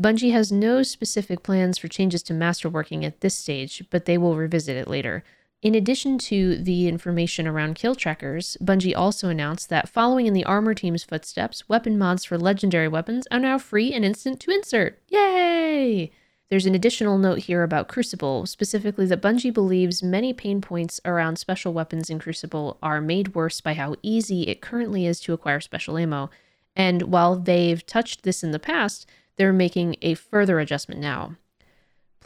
Bungie 0.00 0.30
has 0.30 0.52
no 0.52 0.84
specific 0.84 1.42
plans 1.42 1.78
for 1.78 1.88
changes 1.88 2.22
to 2.24 2.32
masterworking 2.32 3.04
at 3.04 3.20
this 3.20 3.34
stage, 3.34 3.82
but 3.90 4.04
they 4.04 4.16
will 4.16 4.36
revisit 4.36 4.76
it 4.76 4.86
later. 4.86 5.24
In 5.60 5.74
addition 5.74 6.18
to 6.18 6.56
the 6.56 6.86
information 6.86 7.48
around 7.48 7.74
kill 7.74 7.96
trackers, 7.96 8.56
Bungie 8.62 8.96
also 8.96 9.28
announced 9.28 9.68
that 9.70 9.88
following 9.88 10.26
in 10.26 10.32
the 10.32 10.44
armor 10.44 10.72
team's 10.72 11.02
footsteps, 11.02 11.68
weapon 11.68 11.98
mods 11.98 12.24
for 12.24 12.38
legendary 12.38 12.86
weapons 12.86 13.26
are 13.32 13.40
now 13.40 13.58
free 13.58 13.92
and 13.92 14.04
instant 14.04 14.38
to 14.40 14.52
insert. 14.52 15.02
Yay! 15.08 16.12
There's 16.48 16.66
an 16.66 16.76
additional 16.76 17.18
note 17.18 17.40
here 17.40 17.64
about 17.64 17.88
Crucible, 17.88 18.46
specifically 18.46 19.04
that 19.06 19.20
Bungie 19.20 19.52
believes 19.52 20.00
many 20.00 20.32
pain 20.32 20.60
points 20.60 21.00
around 21.04 21.40
special 21.40 21.72
weapons 21.72 22.08
in 22.08 22.20
Crucible 22.20 22.78
are 22.80 23.00
made 23.00 23.34
worse 23.34 23.60
by 23.60 23.74
how 23.74 23.96
easy 24.00 24.42
it 24.42 24.62
currently 24.62 25.06
is 25.06 25.18
to 25.20 25.32
acquire 25.32 25.60
special 25.60 25.98
ammo. 25.98 26.30
And 26.76 27.02
while 27.02 27.34
they've 27.34 27.84
touched 27.84 28.22
this 28.22 28.44
in 28.44 28.52
the 28.52 28.60
past, 28.60 29.06
they're 29.36 29.52
making 29.52 29.96
a 30.02 30.14
further 30.14 30.60
adjustment 30.60 31.00
now. 31.00 31.34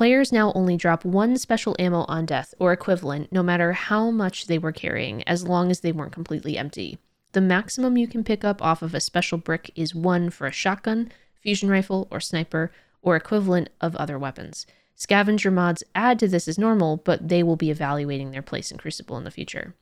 Players 0.02 0.32
now 0.32 0.52
only 0.56 0.76
drop 0.76 1.04
one 1.04 1.36
special 1.36 1.76
ammo 1.78 2.04
on 2.08 2.26
death 2.26 2.54
or 2.58 2.72
equivalent, 2.72 3.30
no 3.30 3.40
matter 3.40 3.72
how 3.72 4.10
much 4.10 4.48
they 4.48 4.58
were 4.58 4.72
carrying, 4.72 5.22
as 5.28 5.46
long 5.46 5.70
as 5.70 5.78
they 5.78 5.92
weren't 5.92 6.10
completely 6.10 6.58
empty. 6.58 6.98
The 7.34 7.40
maximum 7.40 7.96
you 7.96 8.08
can 8.08 8.24
pick 8.24 8.44
up 8.44 8.60
off 8.60 8.82
of 8.82 8.96
a 8.96 9.00
special 9.00 9.38
brick 9.38 9.70
is 9.76 9.94
one 9.94 10.30
for 10.30 10.48
a 10.48 10.50
shotgun, 10.50 11.12
fusion 11.40 11.68
rifle, 11.68 12.08
or 12.10 12.18
sniper, 12.18 12.72
or 13.00 13.14
equivalent 13.14 13.70
of 13.80 13.94
other 13.94 14.18
weapons. 14.18 14.66
Scavenger 14.96 15.52
mods 15.52 15.84
add 15.94 16.18
to 16.18 16.26
this 16.26 16.48
as 16.48 16.58
normal, 16.58 16.96
but 16.96 17.28
they 17.28 17.44
will 17.44 17.54
be 17.54 17.70
evaluating 17.70 18.32
their 18.32 18.42
place 18.42 18.72
in 18.72 18.78
Crucible 18.78 19.16
in 19.18 19.22
the 19.22 19.30
future. 19.30 19.76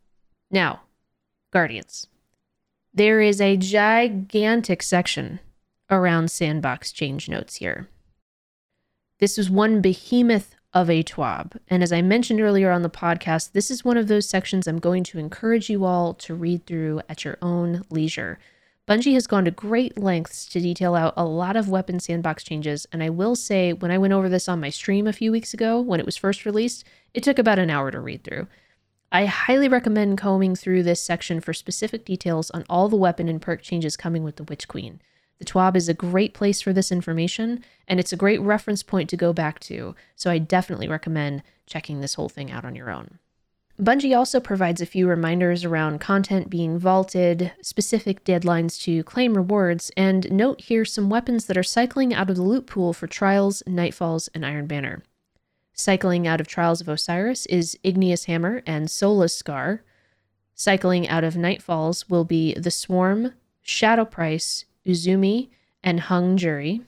Now, 0.50 0.82
Guardians. 1.50 2.08
There 2.92 3.22
is 3.22 3.40
a 3.40 3.56
gigantic 3.56 4.82
section 4.82 5.40
around 5.88 6.30
sandbox 6.30 6.92
change 6.92 7.26
notes 7.26 7.56
here. 7.56 7.88
This 9.20 9.36
is 9.36 9.50
one 9.50 9.82
behemoth 9.82 10.56
of 10.72 10.88
a 10.88 11.02
TWAB. 11.02 11.58
And 11.68 11.82
as 11.82 11.92
I 11.92 12.00
mentioned 12.00 12.40
earlier 12.40 12.70
on 12.70 12.80
the 12.80 12.88
podcast, 12.88 13.52
this 13.52 13.70
is 13.70 13.84
one 13.84 13.98
of 13.98 14.08
those 14.08 14.26
sections 14.26 14.66
I'm 14.66 14.78
going 14.78 15.04
to 15.04 15.18
encourage 15.18 15.68
you 15.68 15.84
all 15.84 16.14
to 16.14 16.34
read 16.34 16.64
through 16.64 17.02
at 17.06 17.22
your 17.22 17.36
own 17.42 17.82
leisure. 17.90 18.38
Bungie 18.88 19.12
has 19.12 19.26
gone 19.26 19.44
to 19.44 19.50
great 19.50 19.98
lengths 19.98 20.46
to 20.46 20.58
detail 20.58 20.94
out 20.94 21.12
a 21.18 21.26
lot 21.26 21.54
of 21.54 21.68
weapon 21.68 22.00
sandbox 22.00 22.44
changes, 22.44 22.86
and 22.92 23.02
I 23.02 23.10
will 23.10 23.36
say, 23.36 23.74
when 23.74 23.90
I 23.90 23.98
went 23.98 24.14
over 24.14 24.30
this 24.30 24.48
on 24.48 24.58
my 24.58 24.70
stream 24.70 25.06
a 25.06 25.12
few 25.12 25.30
weeks 25.30 25.52
ago 25.52 25.78
when 25.78 26.00
it 26.00 26.06
was 26.06 26.16
first 26.16 26.46
released, 26.46 26.84
it 27.12 27.22
took 27.22 27.38
about 27.38 27.58
an 27.58 27.68
hour 27.68 27.90
to 27.90 28.00
read 28.00 28.24
through. 28.24 28.48
I 29.12 29.26
highly 29.26 29.68
recommend 29.68 30.16
combing 30.16 30.56
through 30.56 30.84
this 30.84 31.02
section 31.02 31.40
for 31.40 31.52
specific 31.52 32.06
details 32.06 32.50
on 32.52 32.64
all 32.70 32.88
the 32.88 32.96
weapon 32.96 33.28
and 33.28 33.42
perk 33.42 33.60
changes 33.60 33.98
coming 33.98 34.24
with 34.24 34.36
the 34.36 34.44
Witch 34.44 34.66
Queen. 34.66 35.02
The 35.40 35.46
TWAB 35.46 35.74
is 35.74 35.88
a 35.88 35.94
great 35.94 36.34
place 36.34 36.60
for 36.60 36.72
this 36.72 36.92
information, 36.92 37.64
and 37.88 37.98
it's 37.98 38.12
a 38.12 38.16
great 38.16 38.40
reference 38.42 38.82
point 38.82 39.08
to 39.10 39.16
go 39.16 39.32
back 39.32 39.58
to, 39.60 39.96
so 40.14 40.30
I 40.30 40.38
definitely 40.38 40.86
recommend 40.86 41.42
checking 41.66 42.00
this 42.00 42.14
whole 42.14 42.28
thing 42.28 42.50
out 42.50 42.66
on 42.66 42.76
your 42.76 42.90
own. 42.90 43.18
Bungie 43.80 44.14
also 44.14 44.38
provides 44.38 44.82
a 44.82 44.86
few 44.86 45.08
reminders 45.08 45.64
around 45.64 45.98
content 45.98 46.50
being 46.50 46.78
vaulted, 46.78 47.52
specific 47.62 48.22
deadlines 48.24 48.78
to 48.82 49.02
claim 49.04 49.34
rewards, 49.34 49.90
and 49.96 50.30
note 50.30 50.60
here 50.60 50.84
some 50.84 51.08
weapons 51.08 51.46
that 51.46 51.56
are 51.56 51.62
cycling 51.62 52.12
out 52.12 52.28
of 52.28 52.36
the 52.36 52.42
loot 52.42 52.66
pool 52.66 52.92
for 52.92 53.06
Trials, 53.06 53.62
Nightfalls, 53.66 54.28
and 54.34 54.44
Iron 54.44 54.66
Banner. 54.66 55.02
Cycling 55.72 56.26
out 56.26 56.42
of 56.42 56.48
Trials 56.48 56.82
of 56.82 56.90
Osiris 56.90 57.46
is 57.46 57.78
Igneous 57.82 58.26
Hammer 58.26 58.62
and 58.66 58.90
Soulless 58.90 59.34
Scar. 59.34 59.82
Cycling 60.54 61.08
out 61.08 61.24
of 61.24 61.32
Nightfalls 61.32 62.10
will 62.10 62.26
be 62.26 62.52
The 62.52 62.70
Swarm, 62.70 63.32
Shadow 63.62 64.04
Price, 64.04 64.66
Uzume, 64.86 65.48
and 65.82 66.00
Hung 66.00 66.36
Jury. 66.36 66.82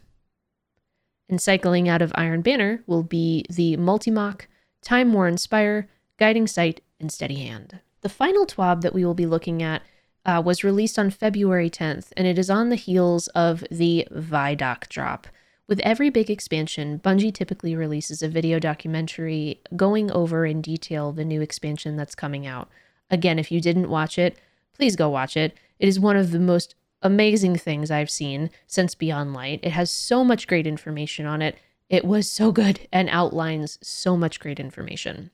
And 1.29 1.41
cycling 1.41 1.89
out 1.89 2.03
of 2.03 2.13
Iron 2.15 2.43
Banner 2.43 2.83
will 2.87 3.03
be 3.03 3.45
the 3.49 3.77
Multimach, 3.77 4.43
Time 4.83 5.13
Worn 5.13 5.39
Spire, 5.39 5.89
Guiding 6.19 6.47
Sight, 6.47 6.83
and 7.01 7.11
Steady 7.11 7.37
Hand. 7.37 7.81
The 8.03 8.09
final 8.09 8.47
TWAB 8.47 8.83
that 8.83 8.95
we 8.95 9.05
will 9.05 9.15
be 9.15 9.27
looking 9.27 9.63
at 9.63 9.83
uh, 10.25 10.43
was 10.45 10.65
released 10.65 10.99
on 10.99 11.11
February 11.11 11.71
10th, 11.71 12.13
and 12.17 12.27
it 12.27 12.39
is 12.39 12.51
on 12.51 12.69
the 12.69 12.77
heels 12.77 13.29
of 13.29 13.65
the 13.71 14.07
Vidoc 14.13 14.89
drop. 14.89 15.27
With 15.69 15.81
every 15.81 16.11
big 16.11 16.31
expansion, 16.31 17.01
Bungie 17.03 17.33
typically 17.33 17.75
releases 17.75 18.23
a 18.23 18.29
video 18.29 18.59
documentary 18.59 19.61
going 19.75 20.11
over 20.11 20.45
in 20.45 20.61
detail 20.61 21.13
the 21.13 21.25
new 21.25 21.41
expansion 21.41 21.97
that's 21.97 22.15
coming 22.15 22.47
out. 22.47 22.69
Again, 23.11 23.39
if 23.39 23.51
you 23.51 23.61
didn't 23.61 23.89
watch 23.89 24.19
it, 24.19 24.37
please 24.75 24.97
go 24.97 25.09
watch 25.09 25.37
it. 25.37 25.57
It 25.79 25.89
is 25.89 25.99
one 25.99 26.17
of 26.17 26.31
the 26.31 26.39
most 26.39 26.75
amazing 27.03 27.57
things 27.57 27.91
I've 27.91 28.11
seen 28.11 28.51
since 28.67 28.95
Beyond 28.95 29.35
Light. 29.35 29.61
It 29.63 29.73
has 29.73 29.91
so 29.91 30.25
much 30.25 30.47
great 30.47 30.67
information 30.67 31.27
on 31.27 31.43
it. 31.43 31.59
It 31.89 32.05
was 32.05 32.29
so 32.29 32.53
good 32.53 32.89
and 32.93 33.09
outlines 33.11 33.79
so 33.83 34.17
much 34.17 34.41
great 34.41 34.59
information. 34.59 35.31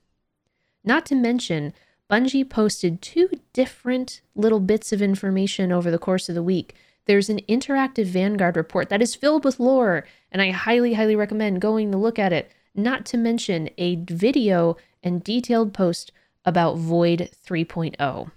Not 0.85 1.07
to 1.07 1.15
mention, 1.15 1.73
Bungie 2.11 2.49
posted 2.49 3.03
two 3.03 3.29
different 3.53 4.23
little 4.35 4.61
bits 4.61 4.93
of 4.93 5.03
information 5.03 5.71
over 5.71 5.91
the 5.91 5.99
course 5.99 6.29
of 6.29 6.35
the 6.35 6.43
week. 6.43 6.75
There's 7.05 7.29
an 7.29 7.41
interactive 7.49 8.07
Vanguard 8.07 8.57
report 8.57 8.89
that 8.89 9.03
is 9.03 9.15
filled 9.15 9.45
with 9.45 9.61
lore, 9.61 10.07
and 10.33 10.43
I 10.43 10.51
highly, 10.51 10.95
highly 10.95 11.17
recommend 11.17 11.61
going 11.61 11.93
to 11.93 11.99
look 11.99 12.19
at 12.19 12.33
it. 12.33 12.51
Not 12.75 13.05
to 13.07 13.17
mention 13.17 13.71
a 13.79 13.97
video 13.97 14.77
and 15.03 15.23
detailed 15.23 15.73
post 15.73 16.13
about 16.45 16.79
Void 16.79 17.31
3.0. 17.47 18.31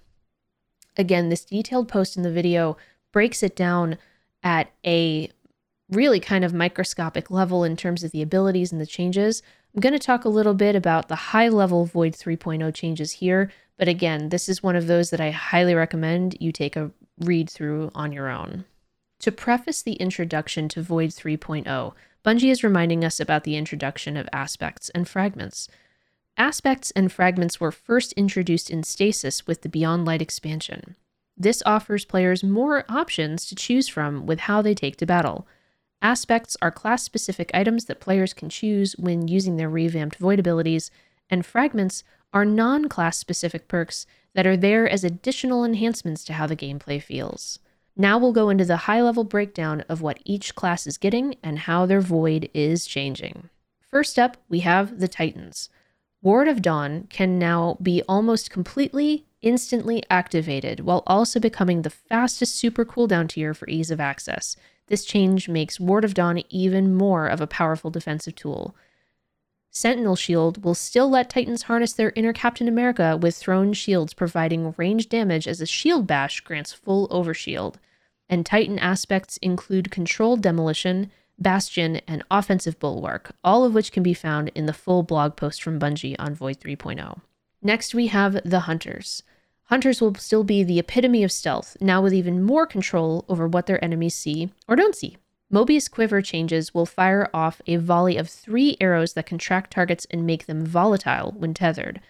Again, 0.98 1.30
this 1.30 1.46
detailed 1.46 1.88
post 1.88 2.17
in 2.17 2.24
the 2.24 2.32
video 2.32 2.78
breaks 3.12 3.43
it 3.43 3.56
down 3.56 3.97
at 4.43 4.71
a 4.86 5.30
really 5.89 6.19
kind 6.19 6.43
of 6.45 6.54
microscopic 6.54 7.30
level 7.30 7.63
in 7.63 7.76
terms 7.76 8.04
of 8.04 8.12
the 8.12 8.21
abilities 8.21 8.71
and 8.71 8.80
the 8.80 8.86
changes. 8.86 9.43
I'm 9.76 9.82
going 9.82 9.93
to 9.93 10.00
talk 10.00 10.26
a 10.26 10.30
little 10.30 10.54
bit 10.54 10.76
about 10.76 11.08
the 11.08 11.15
high 11.15 11.50
level 11.50 11.86
Void 11.86 12.13
3.0 12.13 12.74
changes 12.74 13.13
here, 13.13 13.52
but 13.78 13.88
again, 13.88 14.30
this 14.30 14.47
is 14.47 14.63
one 14.63 14.76
of 14.76 14.88
those 14.88 15.10
that 15.10 15.21
I 15.21 15.32
highly 15.32 15.76
recommend 15.76 16.38
you 16.39 16.52
take 16.52 16.76
a 16.76 16.91
read 17.19 17.50
through 17.50 17.91
on 17.93 18.12
your 18.12 18.30
own. 18.30 18.65
To 19.19 19.32
preface 19.32 19.82
the 19.82 19.93
introduction 19.93 20.67
to 20.69 20.82
Void 20.82 21.10
3.0, 21.10 21.93
Bungie 22.26 22.52
is 22.52 22.63
reminding 22.63 23.04
us 23.04 23.19
about 23.19 23.43
the 23.43 23.56
introduction 23.56 24.17
of 24.17 24.30
aspects 24.32 24.89
and 24.91 25.08
fragments. 25.08 25.67
Aspects 26.38 26.91
and 26.91 27.12
fragments 27.12 27.60
were 27.60 27.71
first 27.71 28.13
introduced 28.13 28.69
in 28.69 28.84
Stasis 28.84 29.45
with 29.45 29.62
the 29.62 29.69
Beyond 29.69 30.06
Light 30.06 30.21
expansion. 30.21 30.95
This 31.42 31.64
offers 31.66 32.06
players 32.06 32.44
more 32.44 32.86
options 32.88 33.48
to 33.48 33.56
choose 33.56 33.88
from 33.88 34.28
with 34.28 34.42
how 34.42 34.62
they 34.62 34.76
take 34.76 34.98
to 34.98 35.08
battle. 35.08 35.48
Aspects 36.00 36.56
are 36.62 36.70
class 36.70 37.02
specific 37.02 37.50
items 37.52 37.86
that 37.86 38.00
players 38.00 38.32
can 38.32 38.48
choose 38.48 38.94
when 39.00 39.28
using 39.28 39.56
their 39.56 39.68
revamped 39.68 40.18
void 40.18 40.38
abilities, 40.38 40.92
and 41.32 41.44
fragments 41.44 42.04
are 42.32 42.46
non 42.46 42.88
class 42.88 43.18
specific 43.18 43.68
perks 43.68 44.06
that 44.36 44.46
are 44.46 44.56
there 44.56 44.88
as 44.88 45.04
additional 45.04 45.66
enhancements 45.66 46.24
to 46.26 46.34
how 46.34 46.46
the 46.46 46.56
gameplay 46.56 47.02
feels. 47.02 47.58
Now 47.98 48.20
we'll 48.20 48.34
go 48.34 48.50
into 48.50 48.66
the 48.66 48.86
high 48.86 49.02
level 49.02 49.24
breakdown 49.24 49.82
of 49.90 50.00
what 50.00 50.22
each 50.24 50.54
class 50.54 50.86
is 50.86 51.00
getting 51.00 51.38
and 51.42 51.58
how 51.58 51.88
their 51.88 52.02
void 52.02 52.52
is 52.54 52.86
changing. 52.86 53.50
First 53.90 54.20
up, 54.20 54.38
we 54.48 54.60
have 54.60 55.00
the 55.00 55.08
Titans. 55.08 55.70
Ward 56.22 56.48
of 56.48 56.62
Dawn 56.62 57.08
can 57.10 57.40
now 57.40 57.80
be 57.82 58.04
almost 58.08 58.52
completely 58.52 59.26
instantly 59.42 60.04
activated 60.10 60.82
while 60.82 61.04
also 61.08 61.40
becoming 61.40 61.82
the 61.82 61.90
fastest 61.90 62.56
super 62.56 62.86
cooldown 62.86 63.28
tier 63.28 63.54
for 63.54 63.68
ease 63.68 63.92
of 63.92 64.00
access. 64.00 64.56
This 64.88 65.06
change 65.06 65.48
makes 65.48 65.80
Ward 65.80 66.04
of 66.04 66.14
Dawn 66.14 66.44
even 66.50 66.94
more 66.94 67.28
of 67.28 67.42
a 67.42 67.48
powerful 67.48 67.90
defensive 67.90 68.36
tool. 68.36 68.76
Sentinel 69.74 70.18
Shield 70.18 70.66
will 70.66 70.76
still 70.76 71.10
let 71.10 71.30
Titans 71.30 71.64
harness 71.64 71.94
their 71.94 72.12
inner 72.16 72.34
Captain 72.34 72.68
America 72.68 73.18
with 73.20 73.38
thrown 73.38 73.72
shields 73.72 74.14
providing 74.14 74.74
range 74.78 75.08
damage 75.08 75.48
as 75.48 75.62
a 75.62 75.66
shield 75.66 76.06
bash 76.06 76.42
grants 76.42 76.74
full 76.74 77.08
overshield. 77.08 77.76
And 78.28 78.46
Titan 78.46 78.78
aspects 78.80 79.38
include 79.38 79.90
controlled 79.90 80.42
demolition, 80.42 81.10
bastion, 81.40 82.02
and 82.06 82.24
offensive 82.30 82.80
bulwark, 82.80 83.34
all 83.46 83.64
of 83.64 83.74
which 83.74 83.94
can 83.94 84.04
be 84.04 84.14
found 84.14 84.52
in 84.56 84.66
the 84.66 84.74
full 84.74 85.04
blog 85.04 85.38
post 85.38 85.64
from 85.64 85.80
Bungie 85.80 86.18
on 86.20 86.36
Void 86.36 86.60
3.0. 86.60 87.22
Next, 87.62 87.96
we 87.96 88.08
have 88.08 88.40
the 88.44 88.62
Hunters. 88.62 89.24
Hunters 89.72 90.02
will 90.02 90.14
still 90.16 90.44
be 90.44 90.64
the 90.64 90.80
epitome 90.80 91.24
of 91.24 91.32
stealth, 91.32 91.78
now 91.80 92.02
with 92.02 92.14
even 92.14 92.44
more 92.44 92.68
control 92.68 93.24
over 93.30 93.48
what 93.48 93.68
their 93.68 93.82
enemies 93.82 94.14
see 94.14 94.50
or 94.68 94.76
don't 94.76 94.98
see. 94.98 95.16
Mobius 95.50 95.90
Quiver 95.90 96.22
changes 96.22 96.74
will 96.74 96.86
fire 96.86 97.30
off 97.34 97.62
a 97.66 97.78
volley 97.78 98.18
of 98.18 98.30
three 98.30 98.76
arrows 98.82 99.14
that 99.14 99.26
can 99.26 99.38
track 99.38 99.70
targets 99.70 100.06
and 100.12 100.26
make 100.26 100.46
them 100.46 100.66
volatile 100.66 101.34
when 101.38 101.54
tethered. 101.54 102.02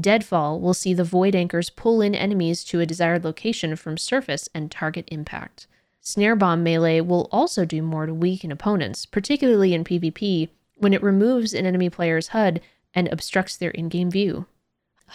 Deadfall 0.00 0.60
will 0.60 0.74
see 0.74 0.94
the 0.94 1.02
Void 1.02 1.34
Anchors 1.34 1.70
pull 1.70 2.00
in 2.00 2.14
enemies 2.14 2.62
to 2.62 2.78
a 2.78 2.86
desired 2.86 3.24
location 3.24 3.74
from 3.74 3.98
surface 3.98 4.48
and 4.54 4.70
target 4.70 5.08
impact. 5.10 5.66
Snare 6.00 6.36
Bomb 6.36 6.62
melee 6.62 7.00
will 7.00 7.28
also 7.32 7.64
do 7.64 7.82
more 7.82 8.06
to 8.06 8.14
weaken 8.14 8.52
opponents, 8.52 9.06
particularly 9.06 9.74
in 9.74 9.82
PvP, 9.82 10.50
when 10.76 10.94
it 10.94 11.02
removes 11.02 11.52
an 11.52 11.66
enemy 11.66 11.90
player's 11.90 12.28
HUD 12.28 12.60
and 12.94 13.08
obstructs 13.08 13.56
their 13.56 13.70
in 13.70 13.88
game 13.88 14.10
view. 14.10 14.46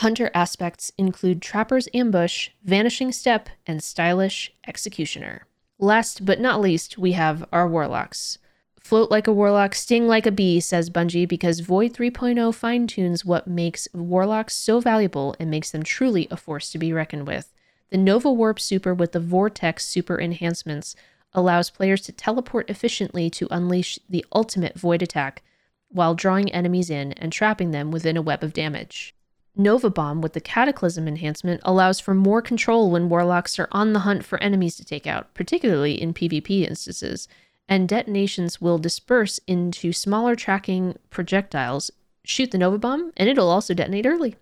Hunter 0.02 0.30
aspects 0.36 0.92
include 1.00 1.42
Trapper's 1.42 1.88
Ambush, 1.92 2.50
Vanishing 2.64 3.12
Step, 3.12 3.50
and 3.66 3.82
Stylish 3.82 4.54
Executioner. 4.68 5.48
Last 5.80 6.24
but 6.24 6.40
not 6.40 6.62
least, 6.62 7.00
we 7.00 7.14
have 7.14 7.44
our 7.52 7.68
Warlocks. 7.68 8.38
Float 8.80 9.10
like 9.10 9.26
a 9.26 9.34
warlock, 9.34 9.74
sting 9.74 10.08
like 10.08 10.28
a 10.28 10.32
bee, 10.32 10.60
says 10.60 10.92
Bungie, 10.92 11.28
because 11.28 11.62
Void 11.62 11.94
3.0 11.94 12.54
fine 12.54 12.86
tunes 12.86 13.26
what 13.26 13.48
makes 13.48 13.88
warlocks 13.92 14.56
so 14.56 14.80
valuable 14.80 15.36
and 15.40 15.50
makes 15.50 15.72
them 15.72 15.82
truly 15.82 16.28
a 16.30 16.38
force 16.38 16.72
to 16.72 16.78
be 16.78 16.94
reckoned 16.94 17.26
with. 17.26 17.52
The 17.90 17.98
Nova 17.98 18.32
Warp 18.32 18.60
Super 18.60 18.94
with 18.94 19.14
the 19.14 19.20
Vortex 19.20 19.84
Super 19.84 20.22
enhancements 20.22 20.96
allows 21.34 21.72
players 21.72 22.02
to 22.02 22.12
teleport 22.12 22.70
efficiently 22.70 23.32
to 23.32 23.48
unleash 23.50 23.98
the 24.08 24.24
ultimate 24.32 24.78
Void 24.78 25.02
attack 25.02 25.42
while 25.90 26.14
drawing 26.14 26.52
enemies 26.52 26.92
in 26.92 27.14
and 27.14 27.34
trapping 27.34 27.72
them 27.72 27.90
within 27.90 28.16
a 28.16 28.22
web 28.22 28.44
of 28.44 28.54
damage. 28.54 29.16
Nova 29.60 29.90
Bomb 29.90 30.22
with 30.22 30.34
the 30.34 30.40
Cataclysm 30.40 31.08
enhancement 31.08 31.62
allows 31.66 32.00
for 32.00 32.14
more 32.14 32.42
control 32.42 32.92
when 32.92 33.10
warlocks 33.10 33.58
are 33.58 33.68
on 33.72 33.94
the 33.94 34.02
hunt 34.02 34.24
for 34.24 34.42
enemies 34.42 34.76
to 34.76 34.86
take 34.86 35.08
out, 35.08 35.34
particularly 35.34 36.00
in 36.00 36.14
PvP 36.14 36.68
instances, 36.68 37.28
and 37.68 37.90
detonations 37.90 38.62
will 38.62 38.78
disperse 38.78 39.40
into 39.48 39.92
smaller 39.92 40.36
tracking 40.36 40.96
projectiles. 41.10 41.92
Shoot 42.24 42.52
the 42.52 42.58
Nova 42.58 42.78
Bomb, 42.78 43.12
and 43.18 43.28
it'll 43.28 43.50
also 43.50 43.74
detonate 43.74 44.06
early. 44.06 44.36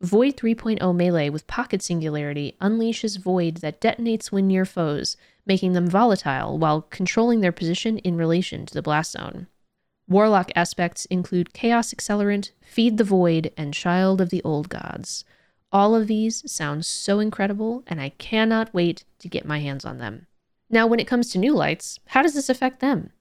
Void 0.00 0.36
3.0 0.36 0.96
melee 0.96 1.28
with 1.28 1.46
Pocket 1.46 1.82
Singularity 1.82 2.56
unleashes 2.60 3.18
Void 3.18 3.58
that 3.58 3.80
detonates 3.80 4.32
when 4.32 4.48
near 4.48 4.64
foes, 4.64 5.16
making 5.46 5.72
them 5.72 5.88
volatile 5.88 6.58
while 6.58 6.82
controlling 6.82 7.40
their 7.40 7.52
position 7.52 7.98
in 7.98 8.16
relation 8.16 8.66
to 8.66 8.74
the 8.74 8.82
blast 8.82 9.12
zone. 9.12 9.46
Warlock 10.06 10.50
aspects 10.54 11.06
include 11.06 11.54
Chaos 11.54 11.94
Accelerant, 11.94 12.50
Feed 12.60 12.98
the 12.98 13.04
Void, 13.04 13.52
and 13.56 13.72
Child 13.72 14.20
of 14.20 14.28
the 14.28 14.42
Old 14.42 14.68
Gods. 14.68 15.24
All 15.72 15.94
of 15.94 16.06
these 16.06 16.50
sound 16.50 16.84
so 16.84 17.18
incredible, 17.20 17.82
and 17.86 18.00
I 18.00 18.10
cannot 18.10 18.74
wait 18.74 19.04
to 19.20 19.28
get 19.28 19.46
my 19.46 19.60
hands 19.60 19.84
on 19.84 19.98
them. 19.98 20.26
Now, 20.68 20.86
when 20.86 21.00
it 21.00 21.06
comes 21.06 21.30
to 21.30 21.38
new 21.38 21.54
lights, 21.54 21.98
how 22.08 22.22
does 22.22 22.34
this 22.34 22.50
affect 22.50 22.80
them? 22.80 23.12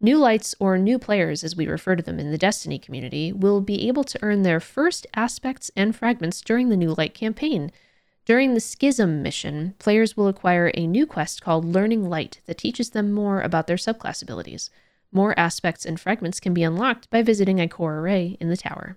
New 0.00 0.18
lights, 0.18 0.54
or 0.58 0.76
new 0.76 0.98
players 0.98 1.44
as 1.44 1.56
we 1.56 1.66
refer 1.66 1.96
to 1.96 2.02
them 2.02 2.18
in 2.18 2.30
the 2.30 2.38
Destiny 2.38 2.78
community, 2.78 3.32
will 3.32 3.60
be 3.60 3.86
able 3.88 4.04
to 4.04 4.18
earn 4.22 4.42
their 4.42 4.60
first 4.60 5.06
aspects 5.14 5.70
and 5.76 5.94
fragments 5.94 6.40
during 6.40 6.68
the 6.68 6.76
New 6.76 6.94
Light 6.94 7.14
campaign. 7.14 7.72
During 8.24 8.54
the 8.54 8.60
Schism 8.60 9.22
mission, 9.22 9.74
players 9.78 10.16
will 10.16 10.28
acquire 10.28 10.70
a 10.74 10.86
new 10.86 11.06
quest 11.06 11.42
called 11.42 11.64
Learning 11.64 12.08
Light 12.08 12.40
that 12.46 12.58
teaches 12.58 12.90
them 12.90 13.12
more 13.12 13.40
about 13.40 13.66
their 13.66 13.76
subclass 13.76 14.22
abilities. 14.22 14.70
More 15.12 15.38
aspects 15.38 15.84
and 15.84 15.98
fragments 15.98 16.40
can 16.40 16.52
be 16.54 16.62
unlocked 16.62 17.08
by 17.10 17.22
visiting 17.22 17.60
a 17.60 17.68
core 17.68 17.98
array 17.98 18.36
in 18.40 18.48
the 18.48 18.56
tower. 18.56 18.96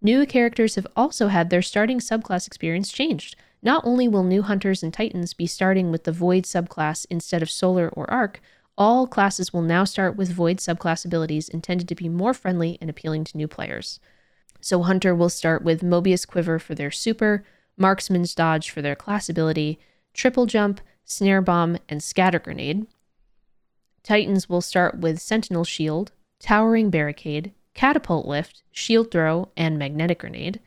New 0.00 0.26
characters 0.26 0.74
have 0.74 0.86
also 0.96 1.28
had 1.28 1.50
their 1.50 1.62
starting 1.62 1.98
subclass 1.98 2.46
experience 2.46 2.90
changed. 2.90 3.36
Not 3.62 3.84
only 3.86 4.08
will 4.08 4.24
new 4.24 4.42
hunters 4.42 4.82
and 4.82 4.92
titans 4.92 5.32
be 5.32 5.46
starting 5.46 5.90
with 5.90 6.04
the 6.04 6.12
Void 6.12 6.44
subclass 6.44 7.06
instead 7.08 7.42
of 7.42 7.50
Solar 7.50 7.88
or 7.90 8.10
Arc, 8.10 8.40
all 8.76 9.06
classes 9.06 9.52
will 9.52 9.62
now 9.62 9.84
start 9.84 10.16
with 10.16 10.32
Void 10.32 10.56
subclass 10.56 11.04
abilities 11.04 11.48
intended 11.48 11.86
to 11.88 11.94
be 11.94 12.08
more 12.08 12.34
friendly 12.34 12.78
and 12.80 12.90
appealing 12.90 13.22
to 13.24 13.36
new 13.36 13.46
players. 13.46 14.00
So, 14.60 14.82
Hunter 14.82 15.14
will 15.14 15.28
start 15.28 15.62
with 15.62 15.82
Mobius 15.82 16.26
Quiver 16.26 16.58
for 16.58 16.74
their 16.74 16.90
super, 16.90 17.44
Marksman's 17.76 18.34
Dodge 18.34 18.70
for 18.70 18.82
their 18.82 18.96
class 18.96 19.28
ability, 19.28 19.78
Triple 20.14 20.46
Jump, 20.46 20.80
Snare 21.04 21.42
Bomb, 21.42 21.78
and 21.88 22.02
Scatter 22.02 22.38
Grenade. 22.38 22.86
Titans 24.02 24.48
will 24.48 24.60
start 24.60 24.98
with 24.98 25.20
Sentinel 25.20 25.64
Shield, 25.64 26.12
Towering 26.40 26.90
Barricade, 26.90 27.52
Catapult 27.74 28.26
Lift, 28.26 28.62
Shield 28.72 29.10
Throw, 29.10 29.50
and 29.56 29.78
Magnetic 29.78 30.18
Grenade. 30.20 30.60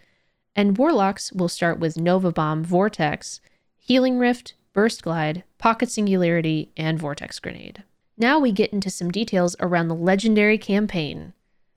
And 0.55 0.77
Warlocks 0.77 1.31
will 1.33 1.49
start 1.49 1.79
with 1.79 1.97
Nova 1.97 2.31
Bomb, 2.31 2.63
Vortex, 2.63 3.41
Healing 3.77 4.17
Rift, 4.17 4.53
Burst 4.73 5.03
Glide, 5.03 5.43
Pocket 5.57 5.91
Singularity, 5.91 6.71
and 6.77 6.97
Vortex 6.97 7.39
Grenade. 7.39 7.83
Now 8.17 8.39
we 8.39 8.51
get 8.51 8.71
into 8.71 8.89
some 8.89 9.11
details 9.11 9.55
around 9.59 9.89
the 9.89 9.95
legendary 9.95 10.57
campaign. 10.57 11.33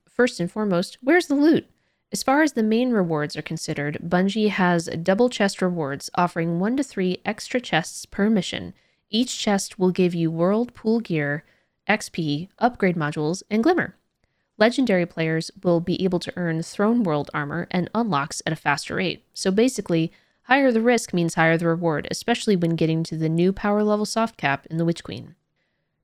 First 0.09 0.39
and 0.39 0.51
foremost, 0.51 0.99
where's 1.03 1.27
the 1.27 1.35
loot? 1.35 1.67
As 2.11 2.23
far 2.23 2.43
as 2.43 2.53
the 2.53 2.63
main 2.63 2.91
rewards 2.91 3.37
are 3.37 3.43
considered, 3.43 3.99
Bungie 4.03 4.49
has 4.49 4.89
double 5.03 5.29
chest 5.29 5.61
rewards 5.61 6.09
offering 6.15 6.59
1 6.59 6.77
to 6.79 6.83
3 6.83 7.19
extra 7.25 7.61
chests 7.61 8.07
per 8.07 8.31
mission. 8.31 8.73
Each 9.11 9.39
chest 9.39 9.79
will 9.79 9.91
give 9.91 10.15
you 10.15 10.31
world 10.31 10.75
pool 10.75 11.01
gear, 11.01 11.45
XP, 11.89 12.49
upgrade 12.59 12.97
modules, 12.97 13.43
and 13.51 13.63
glimmer. 13.63 13.97
Legendary 14.59 15.07
players 15.07 15.51
will 15.63 15.81
be 15.81 16.03
able 16.05 16.19
to 16.19 16.33
earn 16.37 16.63
Throne 16.63 17.03
World 17.03 17.31
armor 17.33 17.69
and 17.71 17.89
unlocks 17.95 18.43
at 18.45 18.53
a 18.53 18.57
faster 18.57 18.97
rate. 18.97 19.25
So 19.33 19.51
basically, 19.51 20.13
higher 20.43 20.73
the 20.73 20.83
risk 20.83 21.15
means 21.15 21.35
higher 21.35 21.57
the 21.57 21.69
reward, 21.69 22.09
especially 22.11 22.57
when 22.57 22.77
getting 22.77 23.03
to 23.05 23.17
the 23.17 23.29
new 23.29 23.53
power 23.53 23.83
level 23.83 24.05
soft 24.05 24.37
cap 24.37 24.67
in 24.67 24.77
the 24.77 24.85
Witch 24.85 25.05
Queen. 25.05 25.37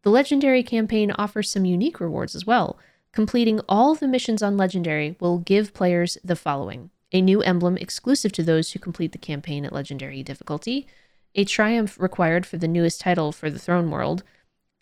The 0.03 0.11
Legendary 0.11 0.63
campaign 0.63 1.11
offers 1.13 1.51
some 1.51 1.65
unique 1.65 2.01
rewards 2.01 2.35
as 2.35 2.47
well. 2.47 2.79
Completing 3.13 3.61
all 3.69 3.95
the 3.95 4.09
missions 4.09 4.43
on 4.43 4.57
Legendary 4.57 5.17
will 5.19 5.39
give 5.39 5.75
players 5.75 6.17
the 6.25 6.37
following 6.37 6.91
a 7.13 7.23
new 7.23 7.41
emblem 7.43 7.77
exclusive 7.77 8.33
to 8.33 8.43
those 8.43 8.73
who 8.73 8.81
complete 8.81 9.13
the 9.13 9.19
campaign 9.19 9.65
at 9.65 9.73
Legendary 9.73 10.23
difficulty, 10.25 10.87
a 11.35 11.45
triumph 11.45 11.99
required 12.01 12.47
for 12.47 12.57
the 12.57 12.69
newest 12.69 13.01
title 13.01 13.33
for 13.33 13.51
the 13.51 13.59
Throne 13.59 13.91
World, 13.91 14.23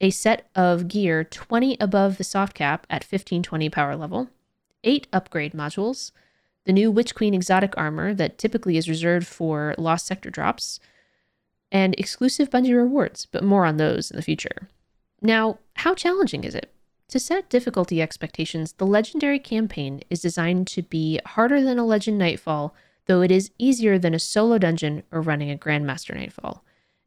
a 0.00 0.10
set 0.10 0.48
of 0.54 0.88
gear 0.88 1.24
20 1.24 1.76
above 1.80 2.18
the 2.18 2.24
soft 2.24 2.54
cap 2.54 2.86
at 2.90 3.04
1520 3.04 3.70
power 3.70 3.96
level, 3.96 4.28
eight 4.84 5.06
upgrade 5.12 5.52
modules, 5.52 6.10
the 6.64 6.72
new 6.72 6.90
Witch 6.90 7.14
Queen 7.14 7.34
exotic 7.34 7.74
armor 7.76 8.14
that 8.14 8.38
typically 8.38 8.76
is 8.76 8.88
reserved 8.88 9.26
for 9.26 9.74
Lost 9.78 10.06
Sector 10.06 10.30
drops, 10.30 10.78
and 11.70 11.94
exclusive 11.98 12.50
Bungie 12.50 12.76
rewards, 12.76 13.26
but 13.26 13.42
more 13.42 13.64
on 13.64 13.78
those 13.78 14.10
in 14.10 14.16
the 14.16 14.22
future. 14.22 14.68
Now, 15.20 15.58
how 15.76 15.94
challenging 15.94 16.44
is 16.44 16.54
it? 16.54 16.72
To 17.08 17.18
set 17.18 17.48
difficulty 17.48 18.00
expectations, 18.00 18.72
the 18.72 18.86
Legendary 18.86 19.38
campaign 19.38 20.02
is 20.10 20.22
designed 20.22 20.66
to 20.68 20.82
be 20.82 21.20
harder 21.26 21.62
than 21.62 21.78
a 21.78 21.84
Legend 21.84 22.18
Nightfall, 22.18 22.74
though 23.06 23.22
it 23.22 23.30
is 23.30 23.50
easier 23.58 23.98
than 23.98 24.14
a 24.14 24.18
solo 24.18 24.58
dungeon 24.58 25.02
or 25.10 25.20
running 25.20 25.50
a 25.50 25.56
Grandmaster 25.56 26.14
Nightfall. 26.14 26.64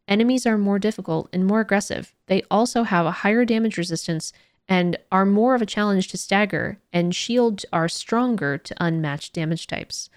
Enemies 0.08 0.46
are 0.46 0.58
more 0.58 0.80
difficult 0.80 1.30
and 1.34 1.46
more 1.46 1.62
aggressive. 1.62 2.14
They 2.28 2.44
also 2.52 2.84
have 2.84 3.06
a 3.06 3.12
higher 3.12 3.46
damage 3.46 3.78
resistance 3.78 4.34
and 4.68 4.98
are 5.12 5.26
more 5.26 5.56
of 5.56 5.62
a 5.62 5.66
challenge 5.66 6.08
to 6.10 6.18
stagger, 6.18 6.80
and 6.92 7.16
shields 7.16 7.66
are 7.72 7.88
stronger 7.88 8.58
to 8.58 8.84
unmatched 8.84 9.34
damage 9.34 9.68
types. 9.68 10.10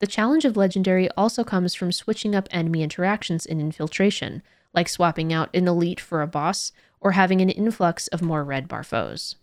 The 0.00 0.06
challenge 0.06 0.44
of 0.44 0.56
Legendary 0.56 1.08
also 1.16 1.44
comes 1.44 1.74
from 1.74 1.92
switching 1.92 2.34
up 2.34 2.48
enemy 2.50 2.82
interactions 2.82 3.46
in 3.46 3.60
infiltration, 3.60 4.42
like 4.74 4.88
swapping 4.88 5.32
out 5.32 5.54
an 5.54 5.68
elite 5.68 6.00
for 6.00 6.22
a 6.22 6.26
boss 6.26 6.72
or 7.00 7.12
having 7.12 7.40
an 7.40 7.50
influx 7.50 8.08
of 8.08 8.22
more 8.22 8.44
red 8.44 8.66
bar 8.66 8.82
foes. 8.82 9.36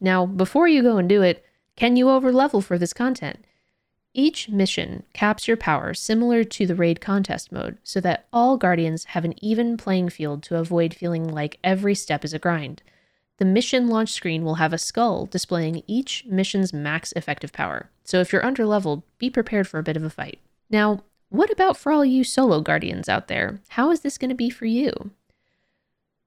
Now, 0.00 0.26
before 0.26 0.68
you 0.68 0.82
go 0.82 0.96
and 0.96 1.08
do 1.08 1.22
it, 1.22 1.44
can 1.76 1.96
you 1.96 2.06
overlevel 2.06 2.62
for 2.62 2.78
this 2.78 2.92
content? 2.92 3.44
Each 4.14 4.48
mission 4.48 5.04
caps 5.14 5.48
your 5.48 5.56
power 5.56 5.94
similar 5.94 6.44
to 6.44 6.66
the 6.66 6.74
raid 6.74 7.00
contest 7.00 7.50
mode 7.50 7.78
so 7.82 7.98
that 8.00 8.26
all 8.32 8.58
guardians 8.58 9.04
have 9.06 9.24
an 9.24 9.34
even 9.42 9.78
playing 9.78 10.10
field 10.10 10.42
to 10.44 10.56
avoid 10.56 10.92
feeling 10.92 11.26
like 11.26 11.58
every 11.64 11.94
step 11.94 12.22
is 12.24 12.34
a 12.34 12.38
grind. 12.38 12.82
The 13.38 13.46
mission 13.46 13.88
launch 13.88 14.12
screen 14.12 14.44
will 14.44 14.56
have 14.56 14.74
a 14.74 14.78
skull 14.78 15.24
displaying 15.24 15.82
each 15.86 16.26
mission's 16.26 16.74
max 16.74 17.12
effective 17.16 17.52
power, 17.52 17.90
so 18.04 18.20
if 18.20 18.32
you're 18.32 18.42
underleveled, 18.42 19.02
be 19.18 19.30
prepared 19.30 19.66
for 19.66 19.78
a 19.78 19.82
bit 19.82 19.96
of 19.96 20.04
a 20.04 20.10
fight. 20.10 20.38
Now, 20.68 21.04
what 21.30 21.50
about 21.50 21.78
for 21.78 21.90
all 21.90 22.04
you 22.04 22.24
solo 22.24 22.60
guardians 22.60 23.08
out 23.08 23.28
there? 23.28 23.60
How 23.70 23.90
is 23.90 24.00
this 24.00 24.18
going 24.18 24.28
to 24.28 24.34
be 24.34 24.50
for 24.50 24.66
you? 24.66 24.92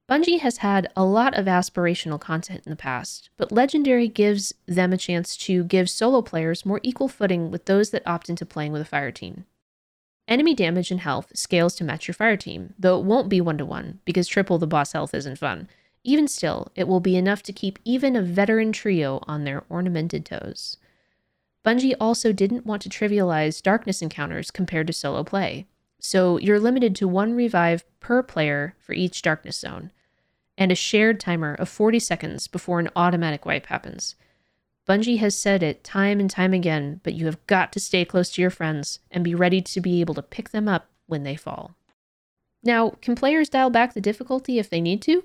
Bungie 0.07 0.41
has 0.41 0.57
had 0.57 0.87
a 0.95 1.03
lot 1.03 1.33
of 1.35 1.47
aspirational 1.47 2.21
content 2.21 2.61
in 2.63 2.69
the 2.69 2.75
past, 2.75 3.31
but 3.37 3.51
Legendary 3.51 4.07
gives 4.07 4.53
them 4.67 4.93
a 4.93 4.97
chance 4.97 5.35
to 5.35 5.63
give 5.63 5.89
solo 5.89 6.21
players 6.21 6.63
more 6.63 6.79
equal 6.83 7.07
footing 7.07 7.49
with 7.49 7.65
those 7.65 7.89
that 7.89 8.05
opt 8.05 8.29
into 8.29 8.45
playing 8.45 8.71
with 8.71 8.83
a 8.83 8.85
fire 8.85 9.11
team. 9.11 9.45
Enemy 10.27 10.53
damage 10.53 10.91
and 10.91 10.99
health 10.99 11.31
scales 11.33 11.73
to 11.75 11.83
match 11.83 12.07
your 12.07 12.13
fire 12.13 12.37
team, 12.37 12.75
though 12.77 12.99
it 12.99 13.05
won't 13.05 13.29
be 13.29 13.41
one 13.41 13.57
to 13.57 13.65
one 13.65 13.99
because 14.05 14.27
triple 14.27 14.59
the 14.59 14.67
boss 14.67 14.91
health 14.91 15.15
isn't 15.15 15.39
fun. 15.39 15.67
Even 16.03 16.27
still, 16.27 16.71
it 16.75 16.87
will 16.87 16.99
be 16.99 17.15
enough 17.15 17.41
to 17.41 17.53
keep 17.53 17.79
even 17.83 18.15
a 18.15 18.21
veteran 18.21 18.71
trio 18.71 19.23
on 19.23 19.43
their 19.43 19.63
ornamented 19.69 20.23
toes. 20.23 20.77
Bungie 21.65 21.95
also 21.99 22.31
didn't 22.31 22.65
want 22.65 22.83
to 22.83 22.89
trivialize 22.89 23.59
darkness 23.59 24.03
encounters 24.03 24.51
compared 24.51 24.85
to 24.85 24.93
solo 24.93 25.23
play, 25.23 25.65
so 25.99 26.37
you're 26.37 26.59
limited 26.59 26.95
to 26.95 27.07
one 27.07 27.33
revive 27.33 27.83
per 27.99 28.21
player 28.21 28.75
for 28.77 28.93
each 28.93 29.23
darkness 29.23 29.57
zone 29.57 29.91
and 30.57 30.71
a 30.71 30.75
shared 30.75 31.19
timer 31.19 31.53
of 31.55 31.69
40 31.69 31.99
seconds 31.99 32.47
before 32.47 32.79
an 32.79 32.89
automatic 32.95 33.45
wipe 33.45 33.67
happens. 33.67 34.15
Bungie 34.87 35.17
has 35.17 35.37
said 35.37 35.63
it 35.63 35.83
time 35.83 36.19
and 36.19 36.29
time 36.29 36.53
again, 36.53 37.01
but 37.03 37.13
you 37.13 37.25
have 37.25 37.45
got 37.47 37.71
to 37.73 37.79
stay 37.79 38.05
close 38.05 38.29
to 38.31 38.41
your 38.41 38.51
friends 38.51 38.99
and 39.09 39.23
be 39.23 39.33
ready 39.33 39.61
to 39.61 39.81
be 39.81 39.99
able 39.99 40.13
to 40.13 40.21
pick 40.21 40.49
them 40.49 40.67
up 40.67 40.87
when 41.07 41.23
they 41.23 41.35
fall. 41.35 41.75
Now, 42.63 42.91
can 43.01 43.15
players 43.15 43.49
dial 43.49 43.69
back 43.69 43.93
the 43.93 44.01
difficulty 44.01 44.59
if 44.59 44.69
they 44.69 44.81
need 44.81 45.01
to? 45.03 45.23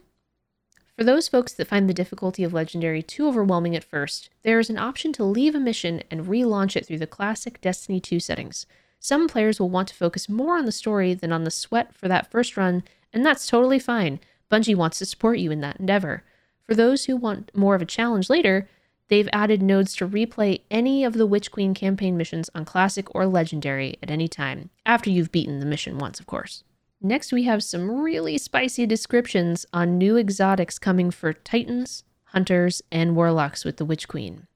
For 0.97 1.05
those 1.05 1.29
folks 1.29 1.55
that 1.55 1.67
find 1.67 1.89
the 1.89 1.95
difficulty 1.95 2.45
of 2.45 2.53
Legendary 2.53 3.03
too 3.03 3.27
overwhelming 3.27 3.75
at 3.75 3.85
first, 3.85 4.29
there 4.43 4.59
is 4.59 4.69
an 4.69 4.79
option 4.79 5.13
to 5.15 5.25
leave 5.25 5.55
a 5.55 5.61
mission 5.61 6.03
and 6.11 6.27
relaunch 6.27 6.77
it 6.77 6.85
through 6.87 6.99
the 6.99 7.07
classic 7.07 7.61
Destiny 7.61 8.01
2 8.01 8.21
settings. 8.21 8.67
Some 8.99 9.27
players 9.27 9.59
will 9.59 9.71
want 9.71 9.89
to 9.89 9.95
focus 9.95 10.29
more 10.29 10.59
on 10.59 10.67
the 10.67 10.73
story 10.73 11.15
than 11.15 11.33
on 11.33 11.45
the 11.45 11.51
sweat 11.51 11.95
for 11.95 12.07
that 12.09 12.31
first 12.31 12.57
run, 12.59 12.83
and 13.15 13.25
that's 13.25 13.47
totally 13.47 13.79
fine. 13.79 14.21
Bungie 14.51 14.77
wants 14.77 14.99
to 14.99 15.07
support 15.07 15.39
you 15.39 15.51
in 15.51 15.61
that 15.61 15.79
endeavor. 15.79 16.25
For 16.67 16.75
those 16.75 17.05
who 17.05 17.17
want 17.17 17.51
more 17.55 17.75
of 17.75 17.83
a 17.83 17.87
challenge 17.87 18.29
later, 18.29 18.69
they've 19.09 19.29
added 19.33 19.63
nodes 19.63 19.95
to 19.97 20.09
replay 20.09 20.63
any 20.71 21.05
of 21.05 21.15
the 21.15 21.27
Witch 21.27 21.51
Queen 21.51 21.75
campaign 21.75 22.17
missions 22.17 22.51
on 22.55 22.65
Classic 22.65 23.07
or 23.15 23.27
Legendary 23.27 23.99
at 24.03 24.11
any 24.11 24.29
time, 24.29 24.71
after 24.87 25.11
you've 25.11 25.33
beaten 25.33 25.61
the 25.61 25.67
mission 25.67 25.99
once, 25.99 26.21
of 26.21 26.27
course. 26.27 26.65
Next, 27.01 27.33
we 27.33 27.45
have 27.45 27.65
some 27.65 28.03
really 28.03 28.37
spicy 28.37 28.87
descriptions 28.87 29.65
on 29.73 29.97
new 29.97 30.19
exotics 30.19 30.79
coming 30.79 31.11
for 31.11 31.33
Titans, 31.33 32.05
Hunters, 32.25 32.83
and 32.93 33.17
Warlocks 33.17 33.65
with 33.65 33.79
the 33.79 33.85
Witch 33.85 34.07
Queen. 34.07 34.47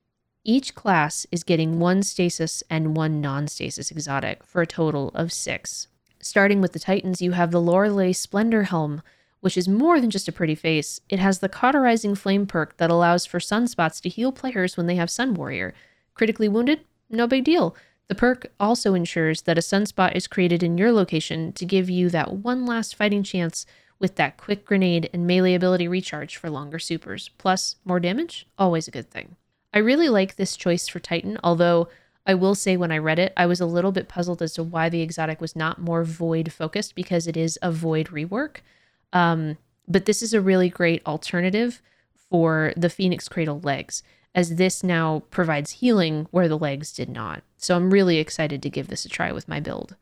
Each 0.45 0.75
class 0.75 1.27
is 1.33 1.43
getting 1.43 1.79
one 1.79 2.03
stasis 2.03 2.63
and 2.69 2.95
one 2.95 3.23
non 3.23 3.49
stasis 3.49 3.91
exotic 3.91 4.45
for 4.45 4.61
a 4.61 4.67
total 4.67 5.11
of 5.15 5.33
six. 5.33 5.89
Starting 6.21 6.61
with 6.61 6.75
the 6.75 6.79
Titans, 6.79 7.23
you 7.23 7.33
have 7.33 7.51
the 7.51 7.63
Lorelei 7.63 8.13
Splendor 8.13 8.65
Helm, 8.65 9.03
which 9.45 9.59
is 9.59 9.69
more 9.69 10.01
than 10.01 10.09
just 10.09 10.27
a 10.27 10.33
pretty 10.33 10.55
face. 10.55 11.03
It 11.11 11.19
has 11.19 11.41
the 11.41 11.51
cauterizing 11.51 12.15
flame 12.15 12.47
perk 12.47 12.79
that 12.79 12.89
allows 12.89 13.27
for 13.27 13.39
sunspots 13.39 14.01
to 14.01 14.09
heal 14.09 14.33
players 14.33 14.79
when 14.79 14.87
they 14.87 14.95
have 14.95 15.11
Sun 15.11 15.35
Warrior. 15.35 15.75
Critically 16.15 16.49
wounded? 16.49 16.81
No 17.11 17.27
big 17.27 17.45
deal. 17.45 17.77
The 18.09 18.15
perk 18.15 18.47
also 18.59 18.95
ensures 18.95 19.43
that 19.43 19.59
a 19.59 19.61
sunspot 19.61 20.17
is 20.17 20.27
created 20.27 20.63
in 20.63 20.79
your 20.79 20.93
location 20.93 21.53
to 21.53 21.67
give 21.67 21.91
you 21.91 22.09
that 22.09 22.33
one 22.33 22.65
last 22.65 22.97
fighting 22.97 23.23
chance 23.23 23.67
with 23.99 24.15
that 24.15 24.39
quick 24.39 24.65
grenade 24.65 25.11
and 25.13 25.27
melee 25.27 25.53
ability 25.53 25.89
recharge 25.89 26.39
for 26.39 26.49
longer 26.49 26.79
supers. 26.79 27.29
Plus, 27.37 27.77
more 27.85 28.01
damage? 28.01 28.47
Always 28.59 28.89
a 28.89 28.93
good 28.93 29.11
thing. 29.11 29.37
I 29.75 29.79
really 29.81 30.09
like 30.09 30.37
this 30.37 30.57
choice 30.57 30.89
for 30.89 31.01
Titan, 31.01 31.37
although 31.45 31.89
I 32.27 32.33
will 32.33 32.55
say 32.55 32.79
when 32.79 32.91
I 32.91 32.97
read 32.97 33.19
it, 33.19 33.35
I 33.37 33.45
was 33.45 33.61
a 33.61 33.67
little 33.67 33.93
bit 33.93 34.09
puzzled 34.09 34.41
as 34.41 34.55
to 34.55 34.63
why 34.63 34.89
the 34.89 35.03
exotic 35.03 35.43
was 35.43 35.55
not 35.55 35.83
more 35.83 36.03
void 36.03 36.51
focused 36.51 36.95
because 36.95 37.27
it 37.27 37.37
is 37.37 37.59
a 37.61 37.71
void 37.71 38.07
rework. 38.07 38.61
Um, 39.15 39.57
but 39.89 40.05
this 40.05 40.23
is 40.23 40.35
a 40.35 40.41
really 40.41 40.69
great 40.69 41.01
alternative 41.07 41.81
for 42.29 42.75
the 42.77 42.91
Phoenix 42.91 43.29
Cradle 43.29 43.61
legs, 43.61 44.03
as 44.35 44.57
this 44.57 44.83
now 44.83 45.23
provides 45.31 45.71
healing 45.71 46.27
where 46.31 46.49
the 46.49 46.59
legs 46.59 46.93
did 46.93 47.09
not. 47.09 47.43
So 47.57 47.77
I'm 47.77 47.93
really 47.93 48.19
excited 48.19 48.63
to 48.63 48.71
give 48.71 48.89
this 48.89 49.05
a 49.05 49.09
try 49.09 49.33
with 49.33 49.49
my 49.49 49.61
build. 49.61 49.97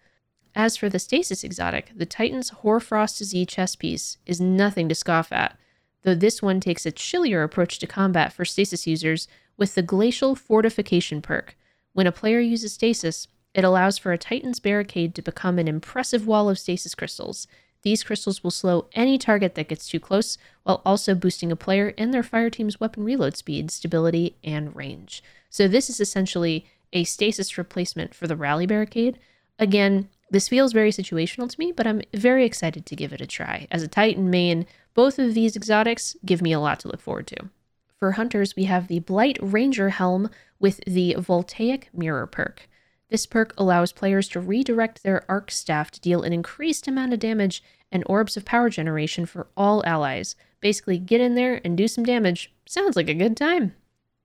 As 0.54 0.76
for 0.76 0.88
the 0.88 0.98
Stasis 0.98 1.44
exotic, 1.44 1.92
the 1.94 2.06
Titan's 2.06 2.50
Hoarfrost 2.50 3.22
Z 3.22 3.46
chess 3.46 3.76
piece 3.76 4.18
is 4.26 4.40
nothing 4.40 4.88
to 4.88 4.94
scoff 4.94 5.30
at, 5.32 5.58
though 6.02 6.14
this 6.14 6.42
one 6.42 6.60
takes 6.60 6.84
a 6.84 6.90
chillier 6.90 7.42
approach 7.42 7.78
to 7.78 7.86
combat 7.86 8.32
for 8.32 8.44
Stasis 8.44 8.86
users 8.86 9.28
with 9.56 9.74
the 9.74 9.82
Glacial 9.82 10.34
Fortification 10.34 11.22
perk. 11.22 11.56
When 11.92 12.06
a 12.06 12.12
player 12.12 12.40
uses 12.40 12.72
Stasis, 12.72 13.28
it 13.54 13.64
allows 13.64 13.98
for 13.98 14.12
a 14.12 14.18
Titan's 14.18 14.60
Barricade 14.60 15.14
to 15.14 15.22
become 15.22 15.58
an 15.58 15.68
impressive 15.68 16.26
wall 16.26 16.48
of 16.48 16.58
Stasis 16.58 16.94
crystals. 16.94 17.46
These 17.82 18.04
crystals 18.04 18.42
will 18.42 18.50
slow 18.50 18.86
any 18.92 19.18
target 19.18 19.54
that 19.54 19.68
gets 19.68 19.88
too 19.88 20.00
close, 20.00 20.38
while 20.62 20.82
also 20.86 21.14
boosting 21.14 21.50
a 21.50 21.56
player 21.56 21.94
and 21.98 22.14
their 22.14 22.22
fire 22.22 22.50
team's 22.50 22.78
weapon 22.78 23.04
reload 23.04 23.36
speed, 23.36 23.70
stability, 23.70 24.36
and 24.44 24.74
range. 24.74 25.22
So, 25.50 25.68
this 25.68 25.90
is 25.90 26.00
essentially 26.00 26.66
a 26.92 27.04
stasis 27.04 27.58
replacement 27.58 28.14
for 28.14 28.26
the 28.26 28.36
Rally 28.36 28.66
Barricade. 28.66 29.18
Again, 29.58 30.08
this 30.30 30.48
feels 30.48 30.72
very 30.72 30.90
situational 30.90 31.50
to 31.50 31.58
me, 31.58 31.72
but 31.72 31.86
I'm 31.86 32.02
very 32.14 32.44
excited 32.44 32.86
to 32.86 32.96
give 32.96 33.12
it 33.12 33.20
a 33.20 33.26
try. 33.26 33.66
As 33.70 33.82
a 33.82 33.88
Titan 33.88 34.30
main, 34.30 34.66
both 34.94 35.18
of 35.18 35.34
these 35.34 35.56
exotics 35.56 36.16
give 36.24 36.40
me 36.40 36.52
a 36.52 36.60
lot 36.60 36.80
to 36.80 36.88
look 36.88 37.00
forward 37.00 37.26
to. 37.28 37.50
For 37.98 38.12
hunters, 38.12 38.56
we 38.56 38.64
have 38.64 38.88
the 38.88 39.00
Blight 39.00 39.38
Ranger 39.40 39.90
Helm 39.90 40.30
with 40.58 40.80
the 40.86 41.14
Voltaic 41.18 41.88
Mirror 41.92 42.28
perk. 42.28 42.68
This 43.12 43.26
perk 43.26 43.52
allows 43.58 43.92
players 43.92 44.26
to 44.28 44.40
redirect 44.40 45.02
their 45.02 45.30
arc 45.30 45.50
staff 45.50 45.90
to 45.90 46.00
deal 46.00 46.22
an 46.22 46.32
increased 46.32 46.88
amount 46.88 47.12
of 47.12 47.18
damage 47.18 47.62
and 47.92 48.02
orbs 48.06 48.38
of 48.38 48.46
power 48.46 48.70
generation 48.70 49.26
for 49.26 49.48
all 49.54 49.84
allies. 49.84 50.34
Basically, 50.62 50.96
get 50.96 51.20
in 51.20 51.34
there 51.34 51.60
and 51.62 51.76
do 51.76 51.86
some 51.88 52.04
damage. 52.04 52.50
Sounds 52.64 52.96
like 52.96 53.10
a 53.10 53.14
good 53.14 53.36
time. 53.36 53.74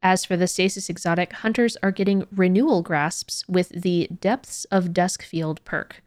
As 0.01 0.23
for 0.23 0.37
the 0.37 0.47
Stasis 0.47 0.89
Exotic, 0.89 1.33
hunters 1.33 1.75
are 1.83 1.91
getting 1.91 2.27
renewal 2.33 2.81
grasps 2.81 3.43
with 3.49 3.67
the 3.67 4.07
Depths 4.21 4.63
of 4.71 4.93
Dusk 4.93 5.21
Field 5.21 5.61
perk. 5.65 6.01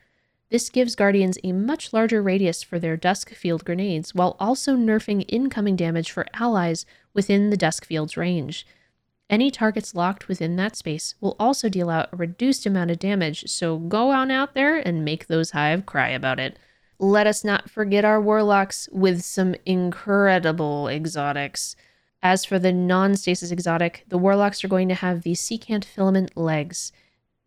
This 0.49 0.71
gives 0.71 0.97
Guardians 0.97 1.37
a 1.45 1.53
much 1.53 1.93
larger 1.93 2.23
radius 2.23 2.63
for 2.63 2.79
their 2.79 2.97
Dusk 2.97 3.35
Field 3.35 3.63
grenades, 3.67 4.15
while 4.15 4.37
also 4.41 4.75
nerfing 4.75 5.27
incoming 5.29 5.77
damage 5.77 6.11
for 6.11 6.25
allies 6.33 6.87
within 7.13 7.51
the 7.51 7.59
Dusk 7.59 7.85
Field's 7.85 8.17
range. 8.17 8.67
Any 9.31 9.53
targets 9.53 9.95
locked 9.95 10.27
within 10.27 10.57
that 10.57 10.75
space 10.75 11.15
will 11.21 11.37
also 11.39 11.69
deal 11.69 11.89
out 11.89 12.09
a 12.13 12.17
reduced 12.17 12.67
amount 12.67 12.91
of 12.91 12.99
damage, 12.99 13.45
so 13.47 13.79
go 13.79 14.11
on 14.11 14.29
out 14.29 14.55
there 14.55 14.77
and 14.77 15.05
make 15.05 15.29
those 15.29 15.53
Hive 15.53 15.87
cry 15.87 16.09
about 16.09 16.41
it. 16.41 16.59
Let 16.99 17.29
us 17.29 17.45
not 17.45 17.71
forget 17.71 18.05
our 18.05 18.21
Warlocks 18.21 18.89
with 18.91 19.23
some 19.23 19.55
incredible 19.65 20.89
exotics. 20.89 21.77
As 22.21 22.45
for 22.45 22.59
the 22.59 22.73
non 22.73 23.15
stasis 23.15 23.53
exotic, 23.53 24.05
the 24.09 24.19
Warlocks 24.19 24.65
are 24.65 24.69
going 24.69 24.89
to 24.89 24.97
have 24.97 25.23
the 25.23 25.35
Secant 25.35 25.85
Filament 25.85 26.37
legs. 26.37 26.91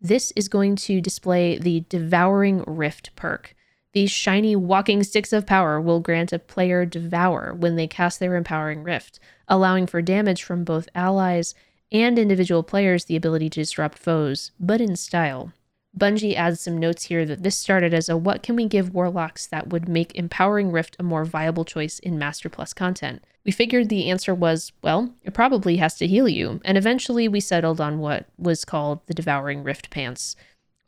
This 0.00 0.32
is 0.34 0.48
going 0.48 0.76
to 0.76 1.02
display 1.02 1.58
the 1.58 1.84
Devouring 1.90 2.64
Rift 2.66 3.14
perk. 3.14 3.54
These 3.92 4.10
shiny 4.10 4.56
walking 4.56 5.02
sticks 5.02 5.34
of 5.34 5.46
power 5.46 5.78
will 5.78 6.00
grant 6.00 6.32
a 6.32 6.38
player 6.38 6.86
Devour 6.86 7.54
when 7.54 7.76
they 7.76 7.86
cast 7.86 8.20
their 8.20 8.36
Empowering 8.36 8.82
Rift, 8.82 9.20
allowing 9.46 9.86
for 9.86 10.00
damage 10.00 10.42
from 10.42 10.64
both 10.64 10.88
allies 10.94 11.54
and 11.94 12.18
individual 12.18 12.64
players 12.64 13.04
the 13.04 13.16
ability 13.16 13.48
to 13.48 13.60
disrupt 13.60 13.98
foes, 13.98 14.50
but 14.58 14.80
in 14.80 14.96
style. 14.96 15.52
Bungie 15.96 16.34
adds 16.34 16.60
some 16.60 16.76
notes 16.76 17.04
here 17.04 17.24
that 17.24 17.44
this 17.44 17.56
started 17.56 17.94
as 17.94 18.08
a 18.08 18.16
what 18.16 18.42
can 18.42 18.56
we 18.56 18.66
give 18.66 18.92
warlocks 18.92 19.46
that 19.46 19.68
would 19.68 19.88
make 19.88 20.12
Empowering 20.16 20.72
Rift 20.72 20.96
a 20.98 21.04
more 21.04 21.24
viable 21.24 21.64
choice 21.64 22.00
in 22.00 22.18
Master 22.18 22.48
Plus 22.48 22.72
content. 22.72 23.22
We 23.44 23.52
figured 23.52 23.88
the 23.88 24.10
answer 24.10 24.34
was, 24.34 24.72
well, 24.82 25.14
it 25.22 25.34
probably 25.34 25.76
has 25.76 25.96
to 25.98 26.08
heal 26.08 26.28
you, 26.28 26.60
and 26.64 26.76
eventually 26.76 27.28
we 27.28 27.38
settled 27.38 27.80
on 27.80 28.00
what 28.00 28.26
was 28.36 28.64
called 28.64 29.06
the 29.06 29.14
Devouring 29.14 29.62
Rift 29.62 29.90
Pants. 29.90 30.34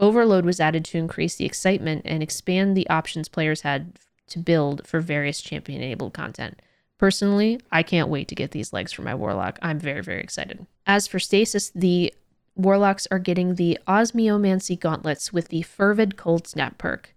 Overload 0.00 0.44
was 0.44 0.58
added 0.58 0.84
to 0.86 0.98
increase 0.98 1.36
the 1.36 1.44
excitement 1.44 2.02
and 2.04 2.20
expand 2.20 2.76
the 2.76 2.88
options 2.90 3.28
players 3.28 3.60
had 3.60 3.98
to 4.28 4.40
build 4.40 4.84
for 4.84 4.98
various 4.98 5.40
champion 5.40 5.82
enabled 5.82 6.14
content. 6.14 6.60
Personally, 6.98 7.60
I 7.70 7.84
can't 7.84 8.08
wait 8.08 8.26
to 8.28 8.34
get 8.34 8.50
these 8.50 8.72
legs 8.72 8.92
for 8.92 9.02
my 9.02 9.14
Warlock. 9.14 9.60
I'm 9.62 9.78
very, 9.78 10.02
very 10.02 10.20
excited. 10.20 10.66
As 10.86 11.06
for 11.06 11.18
Stasis, 11.18 11.70
the 11.74 12.14
Warlocks 12.54 13.06
are 13.10 13.18
getting 13.18 13.56
the 13.56 13.78
Osmiomancy 13.86 14.78
gauntlets 14.78 15.32
with 15.32 15.48
the 15.48 15.62
Fervid 15.62 16.16
Cold 16.16 16.46
Snap 16.46 16.78
perk. 16.78 17.14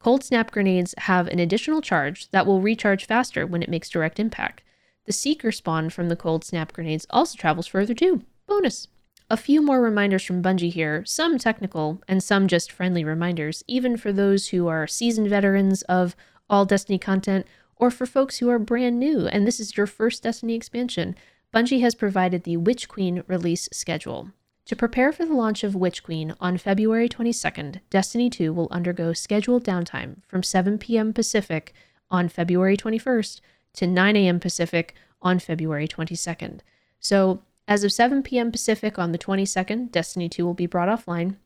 Cold 0.00 0.24
Snap 0.24 0.50
grenades 0.50 0.94
have 0.98 1.28
an 1.28 1.38
additional 1.38 1.80
charge 1.80 2.28
that 2.32 2.46
will 2.46 2.60
recharge 2.60 3.06
faster 3.06 3.46
when 3.46 3.62
it 3.62 3.68
makes 3.68 3.88
direct 3.88 4.18
impact. 4.18 4.62
The 5.06 5.12
Seeker 5.12 5.52
spawn 5.52 5.90
from 5.90 6.08
the 6.08 6.16
Cold 6.16 6.44
Snap 6.44 6.72
grenades 6.72 7.06
also 7.10 7.36
travels 7.36 7.68
further 7.68 7.94
too. 7.94 8.22
Bonus. 8.48 8.88
A 9.30 9.36
few 9.36 9.62
more 9.62 9.80
reminders 9.80 10.24
from 10.24 10.42
Bungie 10.42 10.72
here, 10.72 11.04
some 11.06 11.38
technical 11.38 12.02
and 12.06 12.22
some 12.22 12.48
just 12.48 12.70
friendly 12.70 13.04
reminders, 13.04 13.64
even 13.66 13.96
for 13.96 14.12
those 14.12 14.48
who 14.48 14.66
are 14.66 14.86
seasoned 14.86 15.30
veterans 15.30 15.82
of 15.82 16.16
all 16.50 16.66
Destiny 16.66 16.98
content 16.98 17.46
or 17.76 17.90
for 17.90 18.04
folks 18.04 18.38
who 18.38 18.50
are 18.50 18.58
brand 18.58 18.98
new 18.98 19.26
and 19.26 19.46
this 19.46 19.58
is 19.58 19.76
your 19.76 19.86
first 19.86 20.24
Destiny 20.24 20.54
expansion. 20.54 21.14
Bungie 21.52 21.82
has 21.82 21.94
provided 21.94 22.44
the 22.44 22.56
Witch 22.56 22.88
Queen 22.88 23.22
release 23.26 23.68
schedule. 23.72 24.30
To 24.66 24.74
prepare 24.74 25.12
for 25.12 25.26
the 25.26 25.34
launch 25.34 25.62
of 25.64 25.74
Witch 25.74 26.02
Queen 26.02 26.34
on 26.40 26.56
February 26.56 27.10
22nd, 27.10 27.80
Destiny 27.90 28.30
2 28.30 28.54
will 28.54 28.68
undergo 28.70 29.12
scheduled 29.12 29.62
downtime 29.62 30.22
from 30.26 30.42
7 30.42 30.78
p.m. 30.78 31.12
Pacific 31.12 31.74
on 32.10 32.30
February 32.30 32.76
21st 32.76 33.40
to 33.74 33.86
9 33.86 34.16
a.m. 34.16 34.40
Pacific 34.40 34.94
on 35.20 35.38
February 35.38 35.86
22nd. 35.86 36.60
So, 37.00 37.42
as 37.68 37.84
of 37.84 37.92
7 37.92 38.22
p.m. 38.22 38.50
Pacific 38.50 38.98
on 38.98 39.12
the 39.12 39.18
22nd, 39.18 39.90
Destiny 39.92 40.30
2 40.30 40.46
will 40.46 40.54
be 40.54 40.66
brought 40.66 40.88
offline. 40.88 41.36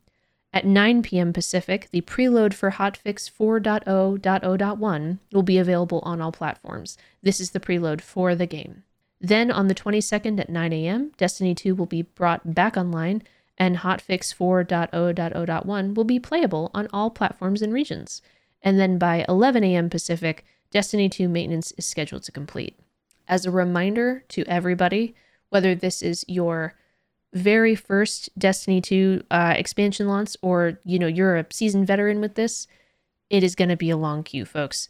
At 0.52 0.64
9 0.64 1.02
p.m. 1.02 1.32
Pacific, 1.32 1.88
the 1.90 2.02
preload 2.02 2.54
for 2.54 2.70
hotfix 2.70 3.28
4.0.0.1 3.30 5.18
will 5.32 5.42
be 5.42 5.58
available 5.58 6.00
on 6.04 6.20
all 6.20 6.32
platforms. 6.32 6.96
This 7.22 7.40
is 7.40 7.50
the 7.50 7.60
preload 7.60 8.00
for 8.00 8.36
the 8.36 8.46
game. 8.46 8.84
Then 9.20 9.50
on 9.50 9.68
the 9.68 9.74
22nd 9.74 10.38
at 10.40 10.50
9 10.50 10.72
a.m., 10.72 11.12
Destiny 11.16 11.54
2 11.54 11.74
will 11.74 11.86
be 11.86 12.02
brought 12.02 12.54
back 12.54 12.76
online, 12.76 13.22
and 13.58 13.78
hotfix 13.78 14.34
4.0.0.1 14.34 15.94
will 15.94 16.04
be 16.04 16.18
playable 16.18 16.70
on 16.74 16.88
all 16.92 17.10
platforms 17.10 17.62
and 17.62 17.72
regions. 17.72 18.20
And 18.62 18.78
then 18.78 18.98
by 18.98 19.24
11 19.28 19.64
a.m. 19.64 19.88
Pacific, 19.88 20.44
Destiny 20.70 21.08
2 21.08 21.28
maintenance 21.28 21.72
is 21.78 21.86
scheduled 21.86 22.24
to 22.24 22.32
complete. 22.32 22.78
As 23.28 23.46
a 23.46 23.50
reminder 23.50 24.24
to 24.28 24.44
everybody, 24.44 25.14
whether 25.48 25.74
this 25.74 26.02
is 26.02 26.24
your 26.28 26.74
very 27.32 27.74
first 27.74 28.28
Destiny 28.38 28.80
2 28.80 29.24
uh, 29.30 29.54
expansion 29.56 30.08
launch 30.08 30.36
or 30.42 30.80
you 30.84 30.98
know 30.98 31.06
you're 31.06 31.36
a 31.36 31.46
seasoned 31.50 31.86
veteran 31.86 32.20
with 32.20 32.34
this, 32.34 32.66
it 33.30 33.42
is 33.42 33.54
going 33.54 33.68
to 33.68 33.76
be 33.76 33.90
a 33.90 33.96
long 33.96 34.22
queue, 34.22 34.44
folks. 34.44 34.88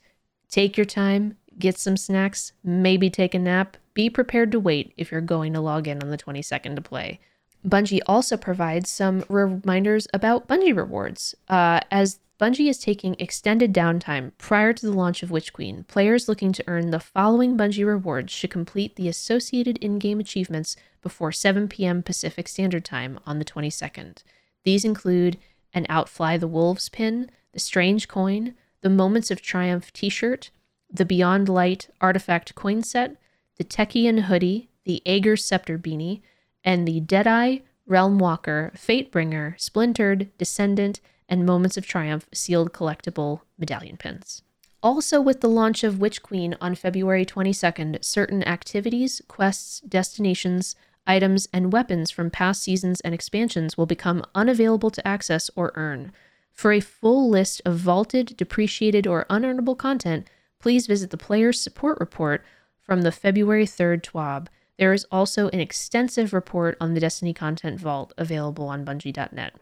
Take 0.48 0.76
your 0.76 0.86
time, 0.86 1.36
get 1.58 1.78
some 1.78 1.96
snacks, 1.96 2.52
maybe 2.62 3.10
take 3.10 3.34
a 3.34 3.38
nap, 3.38 3.76
be 3.96 4.10
prepared 4.10 4.52
to 4.52 4.60
wait 4.60 4.92
if 4.98 5.10
you're 5.10 5.22
going 5.22 5.54
to 5.54 5.60
log 5.60 5.88
in 5.88 6.02
on 6.02 6.10
the 6.10 6.18
22nd 6.18 6.76
to 6.76 6.82
play. 6.82 7.18
Bungie 7.66 8.02
also 8.06 8.36
provides 8.36 8.90
some 8.90 9.24
reminders 9.28 10.06
about 10.12 10.46
Bungie 10.46 10.76
rewards. 10.76 11.34
Uh, 11.48 11.80
as 11.90 12.20
Bungie 12.38 12.68
is 12.68 12.78
taking 12.78 13.16
extended 13.18 13.72
downtime 13.72 14.32
prior 14.36 14.74
to 14.74 14.84
the 14.84 14.92
launch 14.92 15.22
of 15.22 15.30
Witch 15.30 15.54
Queen, 15.54 15.84
players 15.88 16.28
looking 16.28 16.52
to 16.52 16.64
earn 16.66 16.90
the 16.90 17.00
following 17.00 17.56
Bungie 17.56 17.86
rewards 17.86 18.32
should 18.32 18.50
complete 18.50 18.96
the 18.96 19.08
associated 19.08 19.78
in 19.78 19.98
game 19.98 20.20
achievements 20.20 20.76
before 21.00 21.32
7 21.32 21.66
p.m. 21.66 22.02
Pacific 22.02 22.46
Standard 22.48 22.84
Time 22.84 23.18
on 23.24 23.38
the 23.38 23.44
22nd. 23.46 24.22
These 24.64 24.84
include 24.84 25.38
an 25.72 25.86
Outfly 25.88 26.38
the 26.38 26.46
Wolves 26.46 26.90
pin, 26.90 27.30
the 27.52 27.58
Strange 27.58 28.08
Coin, 28.08 28.54
the 28.82 28.90
Moments 28.90 29.30
of 29.30 29.40
Triumph 29.40 29.90
t 29.94 30.10
shirt, 30.10 30.50
the 30.92 31.06
Beyond 31.06 31.48
Light 31.48 31.88
artifact 32.00 32.54
coin 32.54 32.82
set, 32.82 33.16
the 33.56 33.64
Techeun 33.64 34.22
hoodie, 34.22 34.68
the 34.84 35.02
Aegir 35.06 35.38
scepter 35.38 35.78
beanie, 35.78 36.20
and 36.64 36.86
the 36.86 37.00
Deadeye, 37.00 37.58
Realm 37.86 38.18
Walker, 38.18 38.72
Fatebringer, 38.76 39.58
Splintered, 39.60 40.30
Descendant, 40.38 41.00
and 41.28 41.46
Moments 41.46 41.76
of 41.76 41.86
Triumph 41.86 42.26
sealed 42.32 42.72
collectible 42.72 43.40
medallion 43.58 43.96
pins. 43.96 44.42
Also, 44.82 45.20
with 45.20 45.40
the 45.40 45.48
launch 45.48 45.82
of 45.82 45.98
Witch 45.98 46.22
Queen 46.22 46.56
on 46.60 46.74
February 46.74 47.24
22nd, 47.24 48.04
certain 48.04 48.42
activities, 48.44 49.22
quests, 49.26 49.80
destinations, 49.80 50.76
items, 51.06 51.48
and 51.52 51.72
weapons 51.72 52.10
from 52.10 52.30
past 52.30 52.62
seasons 52.62 53.00
and 53.00 53.14
expansions 53.14 53.76
will 53.76 53.86
become 53.86 54.24
unavailable 54.34 54.90
to 54.90 55.06
access 55.06 55.50
or 55.56 55.72
earn. 55.74 56.12
For 56.52 56.72
a 56.72 56.80
full 56.80 57.28
list 57.28 57.62
of 57.64 57.76
vaulted, 57.76 58.36
depreciated, 58.36 59.06
or 59.06 59.26
unearnable 59.28 59.76
content, 59.76 60.28
please 60.58 60.86
visit 60.86 61.10
the 61.10 61.16
Player's 61.16 61.60
Support 61.60 61.98
Report 62.00 62.44
from 62.86 63.02
the 63.02 63.12
February 63.12 63.66
3rd 63.66 64.02
TWAB. 64.02 64.46
There 64.78 64.92
is 64.92 65.06
also 65.10 65.48
an 65.48 65.60
extensive 65.60 66.32
report 66.32 66.76
on 66.80 66.94
the 66.94 67.00
Destiny 67.00 67.34
Content 67.34 67.80
Vault 67.80 68.12
available 68.16 68.68
on 68.68 68.84
Bungie.net. 68.84 69.54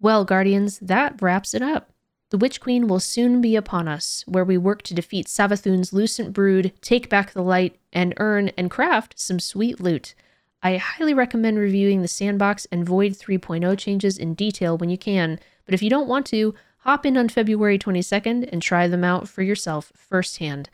Well, 0.00 0.24
Guardians, 0.24 0.78
that 0.80 1.22
wraps 1.22 1.54
it 1.54 1.62
up. 1.62 1.92
The 2.30 2.38
Witch 2.38 2.60
Queen 2.60 2.88
will 2.88 2.98
soon 2.98 3.40
be 3.40 3.56
upon 3.56 3.88
us, 3.88 4.24
where 4.26 4.44
we 4.44 4.56
work 4.56 4.82
to 4.82 4.94
defeat 4.94 5.26
Savathun's 5.26 5.92
Lucent 5.92 6.32
Brood, 6.32 6.72
take 6.80 7.08
back 7.08 7.32
the 7.32 7.42
light, 7.42 7.78
and 7.92 8.14
earn 8.16 8.48
and 8.56 8.70
craft 8.70 9.20
some 9.20 9.38
sweet 9.38 9.78
loot. 9.80 10.14
I 10.62 10.78
highly 10.78 11.12
recommend 11.12 11.58
reviewing 11.58 12.02
the 12.02 12.08
Sandbox 12.08 12.66
and 12.72 12.86
Void 12.86 13.12
3.0 13.12 13.78
changes 13.78 14.16
in 14.16 14.34
detail 14.34 14.78
when 14.78 14.88
you 14.88 14.96
can, 14.96 15.38
but 15.66 15.74
if 15.74 15.82
you 15.82 15.90
don't 15.90 16.08
want 16.08 16.24
to, 16.26 16.54
hop 16.78 17.04
in 17.04 17.16
on 17.16 17.28
February 17.28 17.78
22nd 17.78 18.48
and 18.50 18.62
try 18.62 18.88
them 18.88 19.04
out 19.04 19.28
for 19.28 19.42
yourself 19.42 19.92
firsthand. 19.94 20.70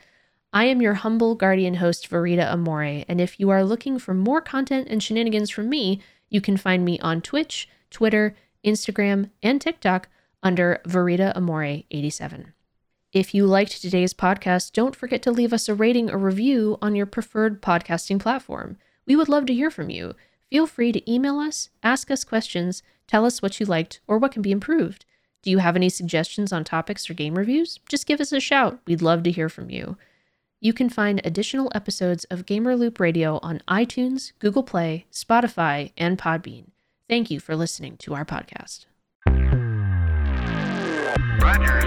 I 0.51 0.65
am 0.65 0.81
your 0.81 0.95
humble 0.95 1.35
guardian 1.35 1.75
host, 1.75 2.09
Verita 2.09 2.51
Amore, 2.51 3.05
and 3.07 3.21
if 3.21 3.39
you 3.39 3.51
are 3.51 3.63
looking 3.63 3.99
for 3.99 4.15
more 4.15 4.41
content 4.41 4.87
and 4.89 5.01
shenanigans 5.01 5.51
from 5.51 5.69
me, 5.69 6.01
you 6.27 6.41
can 6.41 6.57
find 6.57 6.83
me 6.83 6.97
on 7.01 7.21
Twitch, 7.21 7.69
Twitter, 7.91 8.35
Instagram, 8.65 9.29
and 9.43 9.61
TikTok 9.61 10.09
under 10.41 10.81
Verita 10.87 11.35
Amore 11.35 11.83
87. 11.91 12.53
If 13.13 13.35
you 13.35 13.45
liked 13.45 13.79
today's 13.79 14.15
podcast, 14.15 14.73
don't 14.73 14.95
forget 14.95 15.21
to 15.23 15.31
leave 15.31 15.53
us 15.53 15.69
a 15.69 15.75
rating 15.75 16.09
or 16.09 16.17
review 16.17 16.79
on 16.81 16.95
your 16.95 17.05
preferred 17.05 17.61
podcasting 17.61 18.19
platform. 18.19 18.77
We 19.05 19.15
would 19.15 19.29
love 19.29 19.45
to 19.47 19.53
hear 19.53 19.69
from 19.69 19.91
you. 19.91 20.15
Feel 20.49 20.65
free 20.65 20.91
to 20.91 21.11
email 21.11 21.37
us, 21.37 21.69
ask 21.83 22.09
us 22.09 22.23
questions, 22.23 22.81
tell 23.07 23.23
us 23.23 23.43
what 23.43 23.59
you 23.59 23.67
liked 23.67 23.99
or 24.07 24.17
what 24.17 24.31
can 24.31 24.41
be 24.41 24.51
improved. 24.51 25.05
Do 25.43 25.51
you 25.51 25.59
have 25.59 25.75
any 25.75 25.89
suggestions 25.89 26.51
on 26.51 26.63
topics 26.63 27.07
or 27.07 27.13
game 27.13 27.35
reviews? 27.35 27.79
Just 27.87 28.07
give 28.07 28.19
us 28.19 28.31
a 28.31 28.39
shout. 28.39 28.79
We'd 28.87 29.03
love 29.03 29.21
to 29.23 29.31
hear 29.31 29.47
from 29.47 29.69
you. 29.69 29.95
You 30.61 30.73
can 30.73 30.89
find 30.89 31.21
additional 31.23 31.71
episodes 31.73 32.25
of 32.25 32.45
Gamer 32.45 32.75
Loop 32.75 32.99
Radio 32.99 33.39
on 33.41 33.61
iTunes, 33.69 34.33
Google 34.39 34.63
Play, 34.63 35.05
Spotify, 35.09 35.93
and 35.97 36.17
Podbean. 36.17 36.65
Thank 37.07 37.31
you 37.31 37.39
for 37.39 37.55
listening 37.55 37.95
to 37.97 38.13
our 38.13 38.25
podcast. 38.25 38.85
Roger. 41.41 41.79